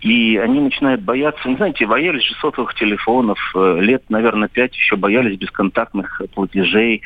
[0.00, 5.38] И они начинают бояться, не знаете, боялись же сотовых телефонов, лет, наверное, пять еще боялись
[5.38, 7.02] бесконтактных платежей.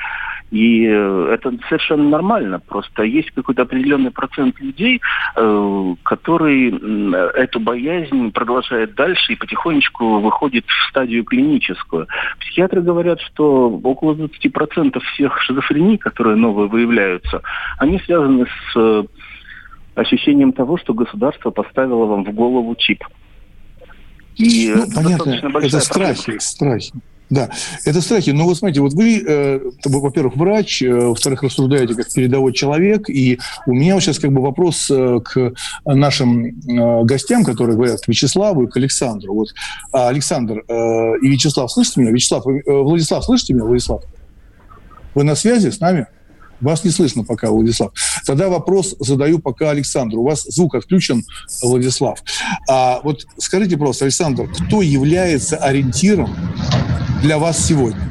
[0.51, 2.61] И это совершенно нормально.
[2.61, 5.01] Просто есть какой-то определенный процент людей,
[5.35, 6.71] который
[7.35, 12.07] эту боязнь продолжает дальше и потихонечку выходит в стадию клиническую.
[12.41, 17.43] Психиатры говорят, что около 20% всех шизофрений, которые новые выявляются,
[17.79, 19.05] они связаны с э,
[19.95, 23.05] ощущением того, что государство поставило вам в голову чип.
[24.37, 26.93] И ну, понятно, это страхи, страхи.
[27.31, 27.51] Да,
[27.85, 28.31] это страхи.
[28.31, 33.38] Но вот смотрите, вот вы, э, во-первых, врач, э, во-вторых, рассуждаете как передовой человек, и
[33.67, 35.53] у меня вот сейчас как бы вопрос э, к
[35.85, 39.35] нашим э, гостям, которые говорят, к Вячеславу и к Александру.
[39.35, 39.49] Вот,
[39.93, 40.73] а, Александр э,
[41.23, 42.12] и Вячеслав, слышите меня?
[42.12, 44.03] Вячеслав, э, Владислав, слышите меня, Владислав?
[45.14, 46.07] Вы на связи с нами?
[46.61, 47.92] Вас не слышно пока, Владислав.
[48.27, 50.21] Тогда вопрос задаю пока Александру.
[50.21, 51.25] У вас звук отключен,
[51.62, 52.18] Владислав.
[52.68, 56.35] А вот скажите просто, Александр, кто является ориентиром
[57.23, 58.11] для вас сегодня?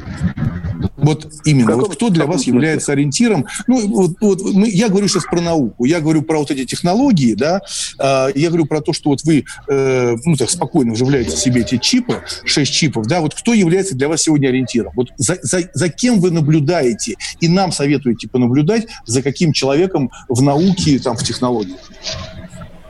[0.98, 1.76] Вот именно.
[1.76, 3.46] Вот кто для вас является ориентиром?
[3.66, 7.34] Ну, вот, вот мы, я говорю сейчас про науку, я говорю про вот эти технологии,
[7.34, 7.60] да,
[7.98, 11.60] э, я говорю про то, что вот вы, э, ну, так спокойно вживляете в себе
[11.60, 14.92] эти чипы, 6 чипов, да, вот кто является для вас сегодня ориентиром?
[14.96, 20.42] Вот за, за, за кем вы наблюдаете и нам советуете понаблюдать, за каким человеком в
[20.42, 21.78] науке, там, в технологиях?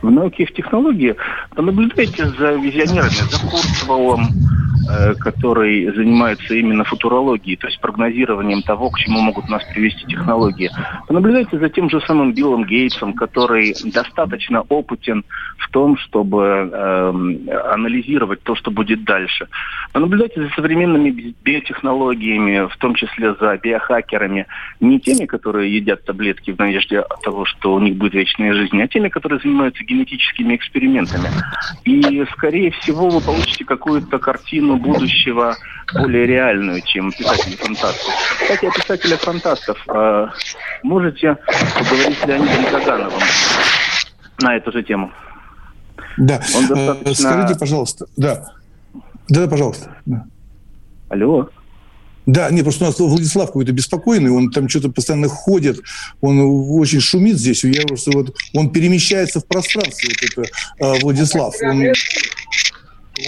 [0.00, 1.16] В науке и в технологии
[1.54, 4.28] понаблюдайте за визионерами, за Курцевым,
[5.18, 10.70] который занимается именно футурологией, то есть прогнозированием того, к чему могут нас привести технологии.
[11.06, 15.24] Понаблюдайте за тем же самым Биллом Гейтсом, который достаточно опытен
[15.58, 17.12] в том, чтобы э,
[17.72, 19.48] анализировать то, что будет дальше.
[19.92, 24.46] Понаблюдайте за современными биотехнологиями, в том числе за биохакерами,
[24.80, 28.88] не теми, которые едят таблетки в надежде того, что у них будет вечная жизнь, а
[28.88, 31.28] теми, которые занимаются генетическими экспериментами.
[31.84, 35.56] И, скорее всего, вы получите какую-то картину будущего
[35.92, 38.14] более реальную, чем писатели фантастов.
[38.40, 39.78] Кстати, о писателях фантастов.
[39.88, 40.28] Э,
[40.82, 41.36] можете
[41.78, 43.22] поговорить с Леонидом Кагановым
[44.40, 45.10] на эту же тему?
[46.16, 46.40] Да.
[46.54, 47.14] Он э, достаточно...
[47.14, 48.06] Скажите, пожалуйста.
[48.16, 48.44] Да.
[49.28, 49.96] Да, да, пожалуйста.
[50.06, 50.24] Да.
[51.08, 51.48] Алло.
[52.28, 55.80] Да, нет, просто у нас Владислав какой-то беспокойный, он там что-то постоянно ходит,
[56.20, 56.38] он
[56.78, 61.54] очень шумит здесь, я просто вот, он перемещается в пространстве, вот это э, Владислав.
[61.62, 61.84] Он,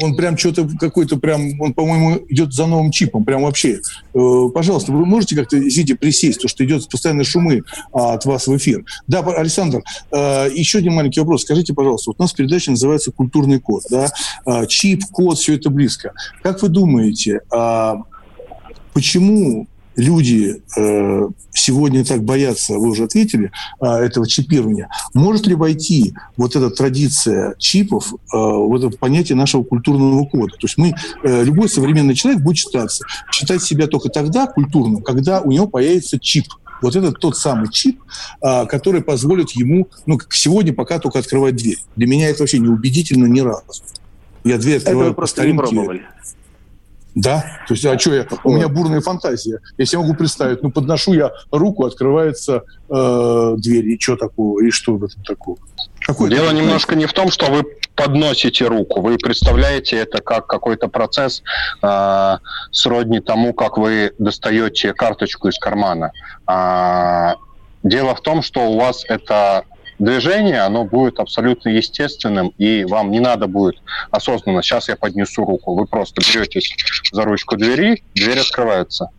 [0.03, 3.81] он прям что-то какой-то прям, он, по-моему, идет за новым чипом, прям вообще.
[4.15, 8.47] Э, пожалуйста, вы можете как-то, извините, присесть, то что идет постоянные шумы а, от вас
[8.47, 8.85] в эфир.
[9.07, 11.43] Да, Александр, э, еще один маленький вопрос.
[11.43, 14.09] Скажите, пожалуйста, вот у нас передача называется «Культурный код», да?
[14.47, 16.13] Э, чип, код, все это близко.
[16.43, 17.95] Как вы думаете, э,
[18.93, 23.51] почему люди э, сегодня так боятся, вы уже ответили,
[23.81, 29.63] э, этого чипирования, может ли войти вот эта традиция чипов э, в это понятие нашего
[29.63, 30.53] культурного кода?
[30.53, 35.41] То есть мы, э, любой современный человек будет считаться, считать себя только тогда культурным, когда
[35.41, 36.47] у него появится чип.
[36.83, 38.01] Вот это тот самый чип,
[38.41, 41.77] а, который позволит ему, ну, как сегодня пока только открывать дверь.
[41.95, 43.63] Для меня это вообще не убедительно ни разу.
[44.45, 45.63] Я дверь открываю это вы просто по старинке.
[45.63, 46.03] Не пробовали.
[47.15, 49.61] Да, то есть, а что я, у меня бурная фантазия.
[49.79, 54.71] Я себе могу представить, ну, подношу я руку, открывается э, дверь, и что такого, и
[54.71, 55.59] что в этом такого?
[56.01, 57.65] Какой Дело немножко не в том, что вы
[57.97, 61.43] подносите руку, вы представляете это как какой-то процесс
[61.83, 62.39] э,
[62.71, 66.13] сродни тому, как вы достаете карточку из кармана.
[66.47, 67.35] А,
[67.83, 69.65] дело в том, что у вас это
[70.01, 73.77] движение, оно будет абсолютно естественным, и вам не надо будет
[74.11, 75.75] осознанно, сейчас я поднесу руку.
[75.75, 76.75] Вы просто беретесь
[77.13, 79.11] за ручку двери, дверь открывается.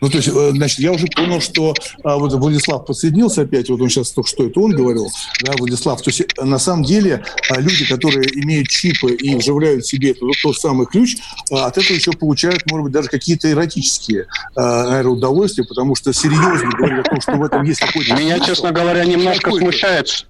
[0.00, 1.74] Ну, то есть, э, значит, я уже понял, что
[2.04, 5.08] а, вот Владислав подсоединился опять, вот он сейчас только что это он говорил,
[5.42, 6.00] да, Владислав.
[6.02, 10.34] То есть, э, на самом деле, а, люди, которые имеют чипы и вживляют себе тот,
[10.42, 11.16] тот самый ключ,
[11.50, 16.12] а, от этого еще получают, может быть, даже какие-то эротические, а, наверное, удовольствия, потому что
[16.12, 18.14] серьезно говорят о том, что в этом есть какой-то...
[18.14, 20.26] Меня, честно говоря, немножко смущает,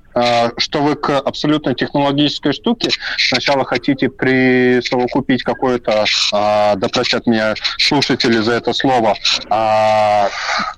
[0.57, 8.39] что вы к абсолютно технологической штуке сначала хотите присовокупить какое-то, а, да простят меня слушатели
[8.39, 9.17] за это слово,
[9.51, 10.29] а,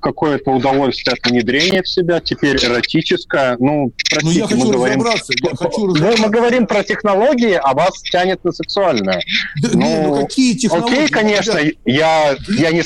[0.00, 3.56] какое-то удовольствие от внедрения в себя, теперь эротическое.
[3.58, 5.04] Ну, простите, ну, я хочу мы говорим.
[5.04, 6.22] Я хочу разобраться.
[6.22, 9.22] Мы говорим про технологии, а вас тянет на сексуальное.
[9.62, 10.94] Да, ну, не, ну какие технологии?
[10.94, 12.82] Окей, конечно, я, я, не,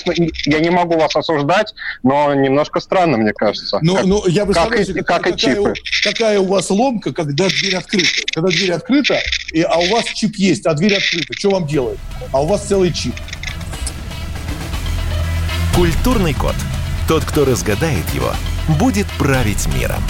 [0.47, 3.79] я не могу вас осуждать, но немножко странно, мне кажется.
[3.83, 5.75] Ну, как, ну я как, и, как и чипы.
[6.03, 8.23] Какая у вас ломка, когда дверь открыта.
[8.33, 9.19] Когда дверь открыта,
[9.53, 11.33] и, а у вас чип есть, а дверь открыта.
[11.37, 11.99] Что вам делать?
[12.33, 13.15] А у вас целый чип.
[15.75, 16.55] Культурный код.
[17.09, 18.33] Тот, кто разгадает его,
[18.79, 20.03] будет править миром.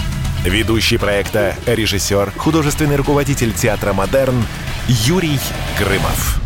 [0.43, 4.45] Ведущий проекта, режиссер, художественный руководитель театра «Модерн»
[4.87, 5.39] Юрий
[5.79, 6.39] Грымов.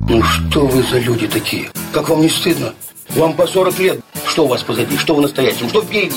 [0.00, 1.70] Ну что вы за люди такие?
[1.92, 2.72] Как вам не стыдно?
[3.10, 4.00] Вам по 40 лет.
[4.26, 4.96] Что у вас позади?
[4.96, 5.68] Что вы настоящем?
[5.68, 6.16] Что впереди?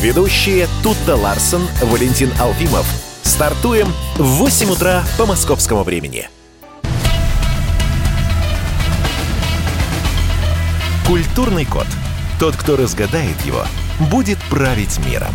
[0.00, 2.86] Ведущие Тутта Ларсон, Валентин Алфимов.
[3.22, 3.86] Стартуем
[4.16, 6.30] в 8 утра по московскому времени.
[11.06, 11.86] Культурный код.
[12.38, 13.66] Тот, кто разгадает его,
[14.10, 15.34] будет править миром.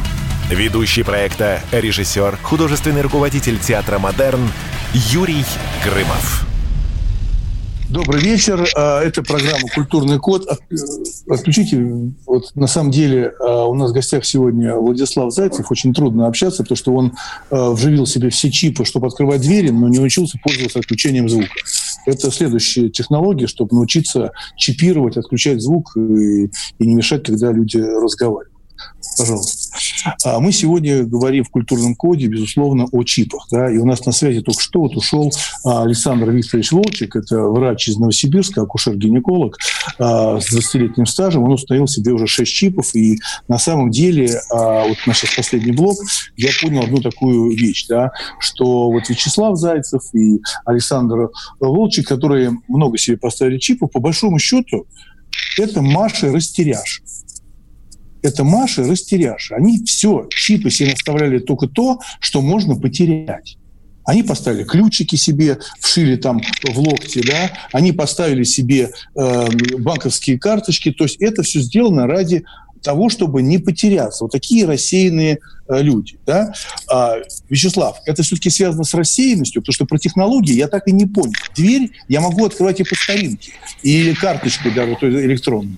[0.50, 4.50] Ведущий проекта, режиссер, художественный руководитель театра «Модерн»
[4.94, 5.46] Юрий
[5.84, 6.55] Грымов.
[7.90, 8.68] Добрый вечер.
[8.76, 10.48] А, это программа «Культурный код».
[10.50, 10.76] Э,
[11.30, 12.12] отключите.
[12.26, 15.70] Вот на самом деле а, у нас в гостях сегодня Владислав Зайцев.
[15.70, 17.14] Очень трудно общаться, потому что он
[17.52, 21.54] а, вживил себе все чипы, чтобы открывать двери, но не учился пользоваться отключением звука.
[22.08, 28.55] Это следующая технология, чтобы научиться чипировать, отключать звук и, и не мешать, когда люди разговаривают.
[29.18, 29.78] Пожалуйста.
[30.24, 33.48] А мы сегодня говорим в культурном коде, безусловно, о чипах.
[33.52, 33.72] Да?
[33.72, 35.32] И у нас на связи только что вот ушел
[35.64, 39.58] а, Александр Викторович Волчек, это врач из Новосибирска, акушер-гинеколог
[40.00, 41.44] а, с 20-летним стажем.
[41.44, 42.94] Он установил себе уже 6 чипов.
[42.96, 45.98] И на самом деле, а, вот наш последний блок,
[46.36, 52.98] я понял одну такую вещь, да, что вот Вячеслав Зайцев и Александр Волчек, которые много
[52.98, 54.86] себе поставили чипов, по большому счету,
[55.58, 57.02] это Маша Растеряш
[58.26, 59.56] это Маша растеряша.
[59.56, 63.58] Они все, чипы себе наставляли только то, что можно потерять.
[64.06, 69.48] Они поставили ключики себе, вшили там в локте, да, они поставили себе э,
[69.80, 70.92] банковские карточки.
[70.92, 72.44] То есть это все сделано ради
[72.84, 74.24] того, чтобы не потеряться.
[74.24, 76.20] Вот такие рассеянные э, люди.
[76.26, 76.54] Да?
[76.88, 77.16] А,
[77.50, 81.34] Вячеслав, это все-таки связано с рассеянностью, потому что про технологии я так и не понял.
[81.56, 85.78] Дверь я могу открывать и по старинке, и карточкой даже, то есть электронной.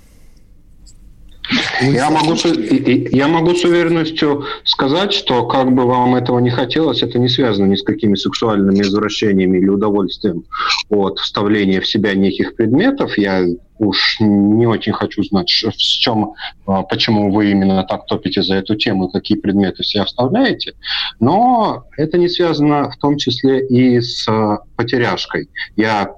[1.81, 7.19] Я могу, я могу с уверенностью сказать, что как бы вам этого не хотелось, это
[7.19, 10.43] не связано ни с какими сексуальными извращениями или удовольствием
[10.89, 13.17] от вставления в себя неких предметов.
[13.17, 13.45] Я
[13.79, 16.33] уж не очень хочу знать, в чем,
[16.65, 20.73] а, почему вы именно так топите за эту тему, какие предметы себя вставляете.
[21.19, 25.49] Но это не связано в том числе и с а, потеряшкой.
[25.75, 26.11] Я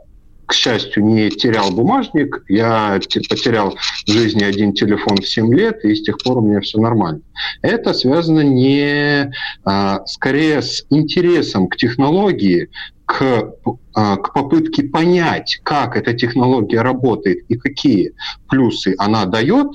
[0.49, 2.43] к счастью, не терял бумажник.
[2.47, 6.59] Я потерял в жизни один телефон в 7 лет, и с тех пор у меня
[6.61, 7.21] все нормально.
[7.61, 9.31] Это связано не
[9.63, 12.69] а, скорее с интересом к технологии,
[13.05, 13.53] к,
[13.95, 18.13] а, к попытке понять, как эта технология работает и какие
[18.47, 19.69] плюсы она дает,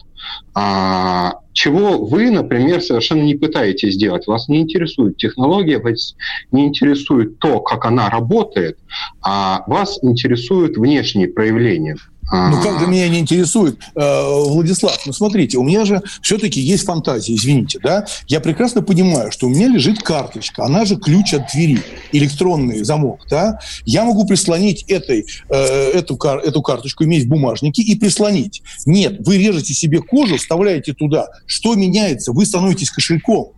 [0.55, 4.27] а, чего вы, например, совершенно не пытаетесь сделать.
[4.27, 6.15] Вас не интересует технология, вас
[6.53, 8.79] не интересует то, как она работает,
[9.21, 11.97] а вас интересуют внешние проявления.
[12.33, 14.99] Ну, как же меня не интересует, э, Владислав?
[15.07, 18.07] Ну, смотрите, у меня же все-таки есть фантазия, извините, да?
[18.27, 23.21] Я прекрасно понимаю, что у меня лежит карточка, она же ключ от двери, электронный замок,
[23.29, 23.59] да?
[23.85, 28.63] Я могу прислонить этой, э, эту, эту карточку, иметь в бумажнике и прислонить.
[28.87, 31.29] Нет, вы режете себе кожу, вставляете туда.
[31.47, 32.33] Что меняется?
[32.33, 33.53] Вы становитесь кошельком.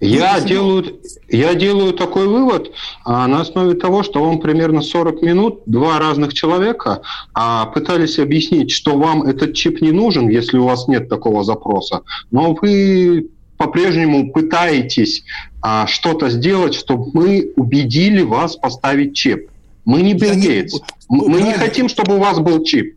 [0.00, 0.98] Я делаю,
[1.28, 2.72] я делаю такой вывод
[3.04, 7.02] а, на основе того, что вам примерно 40 минут два разных человека
[7.34, 12.00] а, пытались объяснить, что вам этот чип не нужен, если у вас нет такого запроса,
[12.30, 13.28] но вы
[13.58, 15.22] по-прежнему пытаетесь
[15.60, 19.50] а, что-то сделать, чтобы мы убедили вас поставить чип.
[19.84, 20.80] Мы не Билл Гейтс.
[21.10, 21.46] Мы правильно.
[21.46, 22.96] не хотим, чтобы у вас был чип.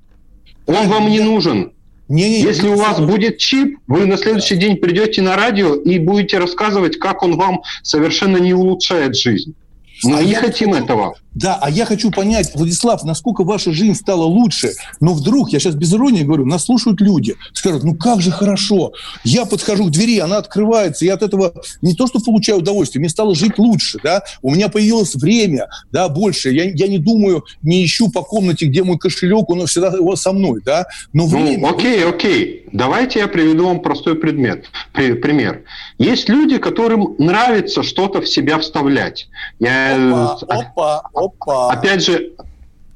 [0.66, 1.74] Он вам не нужен.
[2.14, 5.74] Не, не, Если не, у вас будет чип, вы на следующий день придете на радио
[5.74, 9.56] и будете рассказывать, как он вам совершенно не улучшает жизнь.
[10.04, 11.16] Мы а не хотим этого.
[11.36, 14.74] Да, а я хочу понять, Владислав, насколько ваша жизнь стала лучше.
[15.00, 18.94] Но вдруг, я сейчас без иронии говорю, нас слушают люди, скажут, ну как же хорошо.
[19.24, 23.10] Я подхожу к двери, она открывается, я от этого не то что получаю удовольствие, мне
[23.10, 26.52] стало жить лучше, да, у меня появилось время, да, больше.
[26.52, 30.32] Я, я не думаю, не ищу по комнате, где мой кошелек, он всегда его со
[30.34, 30.86] мной, да.
[31.14, 31.68] Но ну, время...
[31.68, 32.66] Ну, окей, окей.
[32.72, 35.64] Давайте я приведу вам простой предмет, пример.
[36.00, 39.28] Есть люди, которым нравится что-то в себя вставлять.
[39.60, 40.34] Я...
[40.48, 41.72] Опа, опа, Опа.
[41.72, 42.32] Опять же,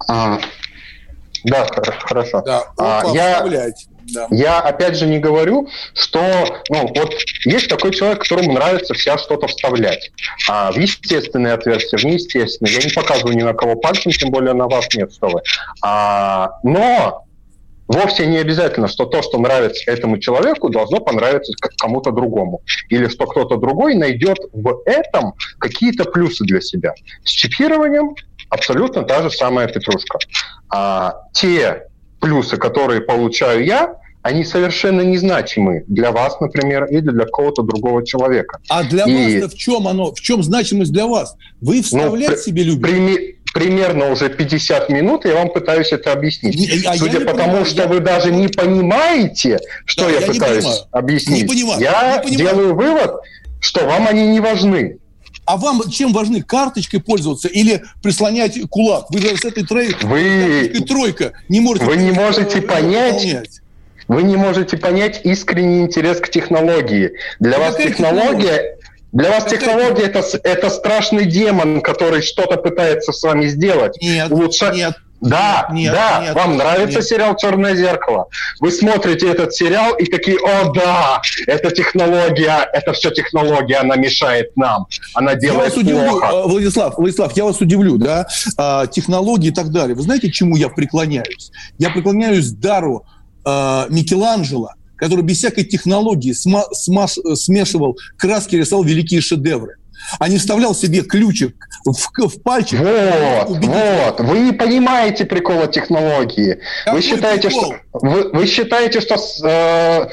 [0.07, 0.39] а,
[1.43, 1.65] да,
[1.99, 2.41] хорошо.
[2.41, 3.71] Да, опа, а, я,
[4.13, 4.27] да.
[4.31, 6.21] я опять же не говорю, что
[6.69, 7.13] ну, вот
[7.45, 10.11] есть такой человек, которому нравится вся что-то вставлять.
[10.49, 12.75] А, в естественные отверстия, в неестественные.
[12.75, 15.41] Я не показываю ни на кого пальцем, тем более на вас нет, что вы.
[15.81, 17.26] А, но
[17.87, 22.61] вовсе не обязательно, что то, что нравится этому человеку, должно понравиться кому-то другому.
[22.89, 26.93] Или что кто-то другой найдет в этом какие-то плюсы для себя.
[27.23, 28.15] С чипированием
[28.49, 30.19] абсолютно та же самая петрушка.
[30.69, 31.87] А те
[32.19, 38.59] плюсы, которые получаю я, они совершенно незначимы для вас, например, или для какого-то другого человека.
[38.67, 39.41] А для и...
[39.41, 40.11] вас в чем оно?
[40.11, 41.37] В чем значимость для вас?
[41.61, 42.81] Вы вставлять ну, себе любите?
[42.81, 46.85] Прими примерно уже 50 минут, я вам пытаюсь это объяснить.
[46.85, 47.87] А Судя по тому, что я...
[47.87, 52.37] вы даже не понимаете, что да, я, я пытаюсь объяснить, не понимаю, я не понимаю.
[52.37, 53.15] делаю вывод,
[53.59, 54.99] что вам они не важны.
[55.45, 56.43] А вам чем важны?
[56.43, 59.09] Карточкой пользоваться или прислонять кулак?
[59.09, 59.95] Вы же с этой трой...
[60.03, 60.69] вы...
[60.87, 61.85] тройка не можете...
[61.85, 63.25] Вы не можете понять...
[64.07, 67.11] Вы не можете понять искренний интерес к технологии.
[67.41, 68.77] Для вас технология
[69.11, 73.97] для вас технология это, это страшный демон, который что-то пытается с вами сделать.
[74.01, 74.75] Нет, Улучшать...
[74.75, 74.95] нет.
[75.19, 77.07] Да, нет, да, нет, вам нравится нет.
[77.07, 78.27] сериал «Черное зеркало».
[78.59, 84.55] Вы смотрите этот сериал и такие, о да, это технология, это все технология, она мешает
[84.55, 84.85] нам,
[85.15, 86.27] она делает я вас удивлю, плохо.
[86.27, 88.27] Э, Владислав, Владислав, я вас удивлю, да,
[88.57, 89.95] а, технологии и так далее.
[89.95, 91.51] Вы знаете, чему я преклоняюсь?
[91.79, 93.03] Я преклоняюсь дару
[93.43, 99.77] а, Микеланджело, который без всякой технологии сма- смаш- смешивал краски, рисовал великие шедевры
[100.19, 101.91] а не вставлял себе ключик в,
[102.27, 102.79] в пальчик.
[102.79, 104.19] Вот, вот.
[104.19, 106.59] Вы не понимаете прикола технологии.
[106.91, 107.73] вы считаете, прикол?
[107.73, 110.07] что вы, вы считаете, что э,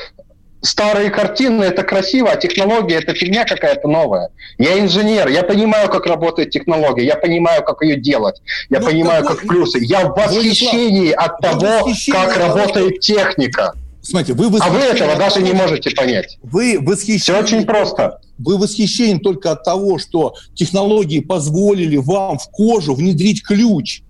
[0.65, 4.31] старые картины это красиво, а технология это фигня какая-то новая.
[4.59, 8.91] Я инженер, я понимаю, как работает технология, я понимаю, как ее делать, я Но ну,
[8.93, 9.37] понимаю, какой...
[9.37, 9.79] как плюсы.
[9.81, 13.75] Я в восхищении от того, как работает техника.
[14.05, 16.39] Смотрите, вы а вы этого даже не можете понять.
[16.43, 17.19] Вы восхищены.
[17.19, 18.21] Все очень просто.
[18.37, 24.03] Вы восхищены только от того, что технологии позволили вам в кожу внедрить ключ.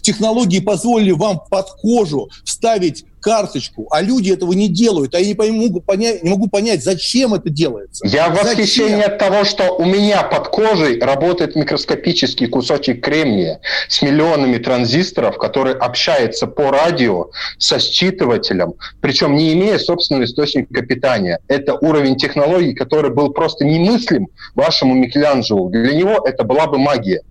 [0.00, 5.14] Технологии позволили вам под кожу вставить карточку, а люди этого не делают.
[5.14, 8.06] А я не, могу понять, не могу понять, зачем это делается.
[8.06, 14.02] Я в восхищении от того, что у меня под кожей работает микроскопический кусочек кремния с
[14.02, 21.38] миллионами транзисторов, который общается по радио со считывателем, причем не имея собственного источника питания.
[21.48, 25.70] Это уровень технологий, который был просто немыслим вашему Микеланджело.
[25.70, 27.22] Для него это была бы магия.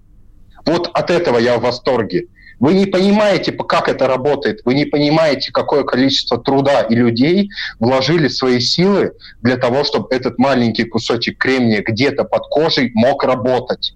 [0.66, 2.28] Вот от этого я в восторге.
[2.62, 7.50] Вы не понимаете, как это работает, вы не понимаете, какое количество труда и людей
[7.80, 13.96] вложили свои силы для того, чтобы этот маленький кусочек кремния где-то под кожей мог работать.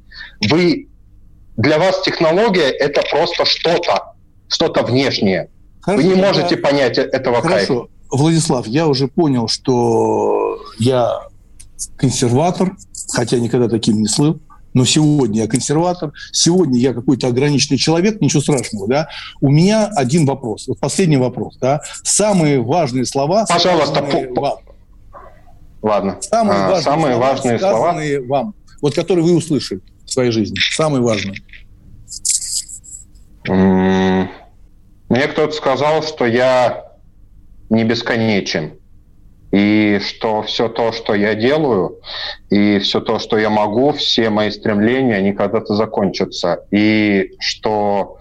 [0.49, 0.89] Вы,
[1.55, 4.15] для вас технология— это просто что-то,
[4.47, 5.51] что-то внешнее.
[5.81, 6.61] Хорошо, вы не можете я...
[6.61, 7.67] понять этого Хорошо.
[7.67, 7.87] кайфа.
[8.09, 11.19] Владислав, я уже понял, что я
[11.97, 12.75] консерватор,
[13.13, 14.39] хотя никогда таким не слыл
[14.75, 19.07] но сегодня я консерватор, сегодня я какой-то ограниченный человек, ничего страшного, да.
[19.41, 21.81] У меня один вопрос, вот последний вопрос, да.
[22.03, 23.45] Самые важные слова...
[23.47, 24.05] Пожалуйста,
[24.35, 24.59] вам.
[25.81, 26.17] Ладно.
[26.19, 27.95] Самые а, важные, самые слова, важные слова,
[28.27, 31.37] вам, вот которые вы услышали в своей жизни, самые важные.
[33.47, 36.91] Мне кто-то сказал, что я
[37.69, 38.73] не бесконечен
[39.55, 42.01] и что все то, что я делаю,
[42.49, 46.65] и все то, что я могу, все мои стремления, они когда-то закончатся.
[46.71, 48.17] И что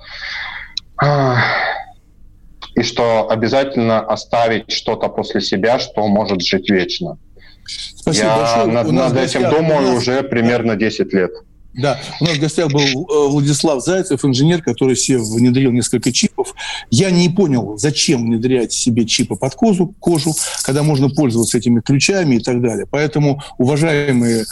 [2.77, 7.19] и что обязательно оставить что-то после себя, что может жить вечно.
[7.67, 8.67] Спасибо Я большое.
[8.67, 9.97] над, над этим думаю нас...
[9.97, 11.33] уже примерно 10 лет.
[11.75, 16.55] Да, у нас в гостях был э, Владислав Зайцев, инженер, который себе внедрил несколько чипов.
[16.91, 22.37] Я не понял, зачем внедрять себе чипы под кожу, кожу, когда можно пользоваться этими ключами
[22.37, 22.87] и так далее.
[22.89, 24.45] Поэтому, уважаемые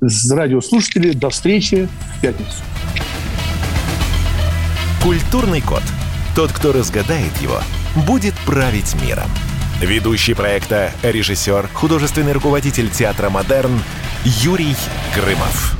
[0.00, 2.62] радиослушатели, до встречи в пятницу.
[5.02, 5.82] Культурный код.
[6.36, 7.60] Тот, кто разгадает его,
[8.06, 9.28] будет править миром.
[9.80, 13.80] Ведущий проекта, режиссер, художественный руководитель театра «Модерн»
[14.24, 14.76] Юрий
[15.16, 15.79] Грымов.